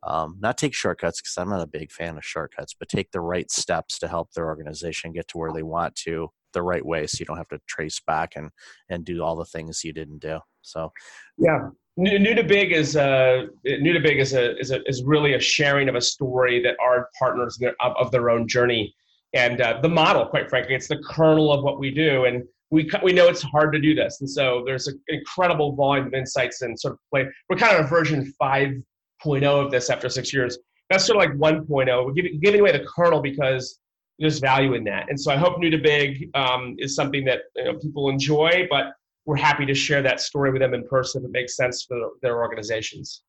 um, 0.04 0.38
not 0.40 0.60
take 0.60 0.76
shortcuts 0.76 1.22
because 1.22 1.40
I'm 1.40 1.50
not 1.50 1.64
a 1.64 1.68
big 1.68 1.92
fan 1.92 2.16
of 2.16 2.24
shortcuts, 2.24 2.76
but 2.78 2.88
take 2.88 3.10
the 3.10 3.20
right 3.20 3.50
steps 3.50 3.98
to 3.98 4.08
help 4.08 4.32
their 4.34 4.46
organization 4.46 5.12
get 5.12 5.28
to 5.30 5.40
where 5.40 5.54
they 5.54 5.64
want 5.64 5.96
to 6.06 6.30
the 6.54 6.62
right 6.62 6.86
way, 6.86 7.08
so 7.08 7.18
you 7.20 7.26
don't 7.26 7.38
have 7.38 7.48
to 7.48 7.60
trace 7.66 8.00
back 8.06 8.34
and 8.36 8.52
and 8.90 9.04
do 9.06 9.24
all 9.24 9.36
the 9.36 9.44
things 9.46 9.84
you 9.84 9.92
didn't 9.92 10.20
do. 10.20 10.40
So, 10.62 10.92
yeah, 11.40 11.70
new 11.98 12.34
to 12.34 12.44
big 12.44 12.72
is 12.72 12.96
uh, 12.96 13.44
new 13.64 13.94
to 13.94 14.00
big 14.00 14.20
is 14.20 14.34
a, 14.34 14.58
is 14.58 14.72
a 14.72 14.82
is 14.90 15.04
really 15.04 15.34
a 15.34 15.40
sharing 15.40 15.90
of 15.90 15.96
a 15.96 16.02
story 16.02 16.62
that 16.64 16.76
our 16.82 17.10
partners 17.18 17.60
of, 17.80 17.94
of 17.98 18.12
their 18.12 18.30
own 18.30 18.48
journey. 18.48 18.96
And 19.34 19.62
uh, 19.62 19.80
the 19.82 19.90
model 19.90 20.26
quite 20.26 20.50
frankly 20.50 20.76
it's 20.76 20.88
the 20.88 21.02
kernel 21.10 21.52
of 21.52 21.64
what 21.64 21.80
we 21.80 21.92
do. 21.92 22.26
And 22.26 22.44
we 22.72 22.90
we 23.04 23.14
know 23.14 23.28
it's 23.28 23.42
hard 23.42 23.74
to 23.74 23.80
do 23.80 23.94
this. 23.94 24.22
And 24.22 24.30
so 24.30 24.64
there's 24.66 24.88
an 24.88 25.00
incredible 25.08 25.76
volume 25.76 26.08
of 26.08 26.14
insights 26.14 26.62
and 26.62 26.80
sort 26.80 26.94
of 26.94 27.00
play 27.12 27.28
we're 27.50 27.58
kind 27.58 27.78
of 27.78 27.86
a 27.86 27.88
version 27.88 28.34
5.0 28.42 29.44
of 29.44 29.72
this 29.72 29.90
after 29.90 30.10
six 30.10 30.34
years. 30.34 30.58
That's 30.90 31.06
sort 31.06 31.24
of 31.24 31.40
like 31.40 31.58
1.0 31.58 32.06
we're 32.06 32.12
giving, 32.14 32.40
giving 32.40 32.60
away 32.62 32.72
the 32.72 32.86
kernel 32.96 33.22
because 33.22 33.80
there's 34.20 34.40
value 34.40 34.74
in 34.74 34.84
that. 34.86 35.10
And 35.10 35.20
so 35.20 35.32
i 35.32 35.38
hope 35.38 35.60
new 35.60 35.70
to 35.70 35.78
big 35.78 36.30
um, 36.36 36.76
is 36.80 36.96
something 36.96 37.26
that 37.26 37.42
you 37.56 37.66
know, 37.66 37.80
people 37.80 38.10
enjoy 38.10 38.68
but 38.70 38.94
we're 39.26 39.38
happy 39.38 39.66
to 39.66 39.74
share 39.74 40.02
that 40.02 40.20
story 40.20 40.52
with 40.52 40.62
them 40.62 40.74
in 40.74 40.88
person 40.88 41.22
if 41.22 41.30
it 41.30 41.32
makes 41.32 41.56
sense 41.56 41.84
for 41.84 41.98
their 42.22 42.38
organizations. 42.38 43.24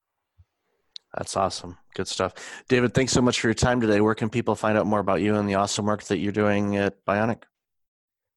That's 1.17 1.37
awesome. 1.37 1.79
Good 1.95 2.09
stuff. 2.09 2.35
David, 2.69 2.93
thanks 2.93 3.13
so 3.13 3.23
much 3.23 3.41
for 3.41 3.47
your 3.47 3.55
time 3.55 3.81
today. 3.81 4.01
Where 4.01 4.17
can 4.17 4.29
people 4.29 4.57
find 4.57 4.77
out 4.77 4.87
more 4.87 4.99
about 4.99 5.21
you 5.21 5.37
and 5.37 5.49
the 5.49 5.55
awesome 5.55 5.87
work 5.87 6.03
that 6.05 6.19
you're 6.19 6.33
doing 6.33 6.77
at 6.77 7.05
Bionic? 7.05 7.43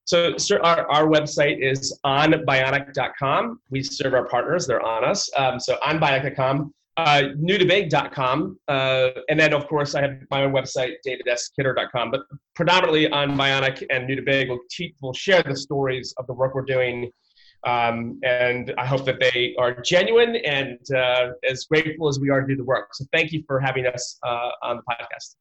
So, 0.05 0.37
sir, 0.37 0.59
our, 0.63 0.89
our 0.89 1.07
website 1.07 1.61
is 1.61 1.99
onbionic.com. 2.05 3.59
We 3.69 3.83
serve 3.83 4.13
our 4.13 4.25
partners, 4.27 4.67
they're 4.67 4.81
on 4.81 5.03
us. 5.03 5.29
Um, 5.35 5.59
so, 5.59 5.77
onbionic.com, 5.81 6.73
uh, 6.95 7.23
newtobig.com. 7.37 8.59
Uh, 8.67 9.09
and 9.27 9.39
then, 9.39 9.53
of 9.53 9.67
course, 9.67 9.95
I 9.95 10.01
have 10.03 10.19
my 10.31 10.43
own 10.43 10.53
website, 10.53 10.93
davidskidder.com. 11.05 12.11
But 12.11 12.21
predominantly 12.55 13.09
on 13.09 13.37
Bionic 13.37 13.85
and 13.89 14.07
New 14.07 14.15
to 14.15 14.21
Big, 14.21 14.49
we'll, 14.49 14.59
te- 14.69 14.95
we'll 15.01 15.13
share 15.13 15.43
the 15.43 15.57
stories 15.57 16.13
of 16.17 16.27
the 16.27 16.33
work 16.33 16.55
we're 16.55 16.61
doing 16.61 17.11
um, 17.67 18.17
and 18.23 18.73
I 18.77 18.85
hope 18.85 19.05
that 19.05 19.19
they 19.19 19.53
are 19.59 19.81
genuine 19.81 20.37
and 20.37 20.79
uh, 20.95 21.31
as 21.49 21.65
grateful 21.65 22.07
as 22.07 22.17
we 22.17 22.29
are 22.29 22.41
to 22.41 22.47
do 22.47 22.55
the 22.55 22.63
work. 22.63 22.95
So 22.95 23.05
thank 23.11 23.33
you 23.33 23.43
for 23.45 23.59
having 23.59 23.85
us 23.85 24.17
uh, 24.23 24.49
on 24.63 24.77
the 24.77 24.83
podcast. 24.83 25.35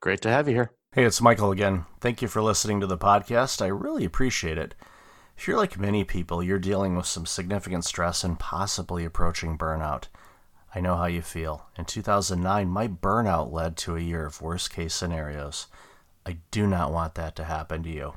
Great 0.00 0.20
to 0.20 0.28
have 0.28 0.48
you 0.48 0.54
here. 0.54 0.72
Hey, 0.92 1.04
it's 1.04 1.22
Michael 1.22 1.50
again. 1.50 1.86
Thank 2.00 2.20
you 2.20 2.28
for 2.28 2.42
listening 2.42 2.80
to 2.80 2.86
the 2.86 2.98
podcast. 2.98 3.62
I 3.62 3.68
really 3.68 4.04
appreciate 4.04 4.58
it. 4.58 4.74
If 5.38 5.48
you're 5.48 5.56
like 5.56 5.78
many 5.78 6.04
people, 6.04 6.42
you're 6.42 6.58
dealing 6.58 6.94
with 6.94 7.06
some 7.06 7.24
significant 7.24 7.86
stress 7.86 8.22
and 8.22 8.38
possibly 8.38 9.06
approaching 9.06 9.56
burnout. 9.56 10.04
I 10.74 10.80
know 10.80 10.96
how 10.96 11.06
you 11.06 11.22
feel. 11.22 11.66
In 11.78 11.86
2009, 11.86 12.68
my 12.68 12.86
burnout 12.86 13.50
led 13.50 13.78
to 13.78 13.96
a 13.96 14.00
year 14.00 14.26
of 14.26 14.42
worst 14.42 14.70
case 14.72 14.92
scenarios. 14.92 15.68
I 16.26 16.36
do 16.50 16.66
not 16.66 16.92
want 16.92 17.14
that 17.14 17.34
to 17.36 17.44
happen 17.44 17.82
to 17.84 17.90
you. 17.90 18.12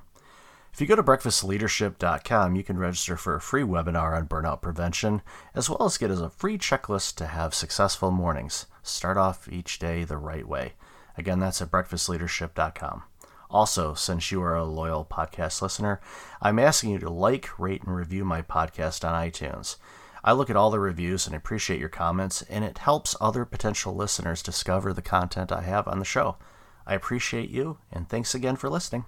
If 0.76 0.82
you 0.82 0.88
go 0.88 0.98
to 0.98 1.04
breakfastleadership.com, 1.04 2.58
you 2.58 2.62
can 2.62 2.78
register 2.78 3.16
for 3.16 3.34
a 3.34 3.40
free 3.40 3.62
webinar 3.62 4.14
on 4.14 4.28
burnout 4.28 4.62
prevention, 4.62 5.22
as 5.54 5.70
well 5.70 5.84
as 5.84 5.98
get 5.98 6.12
as 6.12 6.20
a 6.20 6.30
free 6.30 6.58
checklist 6.58 7.16
to 7.16 7.28
have 7.28 7.54
successful 7.54 8.12
mornings. 8.12 8.66
Start 8.84 9.16
off 9.16 9.48
each 9.50 9.80
day 9.80 10.04
the 10.04 10.18
right 10.18 10.46
way. 10.46 10.74
Again, 11.18 11.40
that's 11.40 11.62
at 11.62 11.72
breakfastleadership.com. 11.72 13.04
Also, 13.50 13.94
since 13.94 14.34
you 14.34 14.42
are 14.42 14.58
a 14.58 14.66
loyal 14.66 15.06
podcast 15.06 15.62
listener, 15.62 16.02
I'm 16.42 16.60
asking 16.60 16.90
you 16.90 17.00
to 17.00 17.10
like, 17.10 17.58
rate, 17.58 17.84
and 17.84 17.96
review 17.96 18.26
my 18.26 18.42
podcast 18.42 19.08
on 19.08 19.14
iTunes. 19.14 19.78
I 20.26 20.34
look 20.34 20.50
at 20.50 20.58
all 20.58 20.72
the 20.72 20.82
reviews 20.82 21.26
and 21.26 21.38
appreciate 21.38 21.80
your 21.80 21.88
comments, 21.88 22.42
and 22.50 22.66
it 22.66 22.80
helps 22.80 23.16
other 23.22 23.46
potential 23.46 23.96
listeners 23.96 24.44
discover 24.44 24.92
the 24.92 25.02
content 25.02 25.54
I 25.54 25.62
have 25.62 25.88
on 25.88 26.00
the 26.00 26.04
show. 26.04 26.36
I 26.86 26.96
appreciate 26.96 27.50
you, 27.50 27.78
and 27.94 28.10
thanks 28.10 28.36
again 28.36 28.58
for 28.58 28.70
listening. 28.70 29.06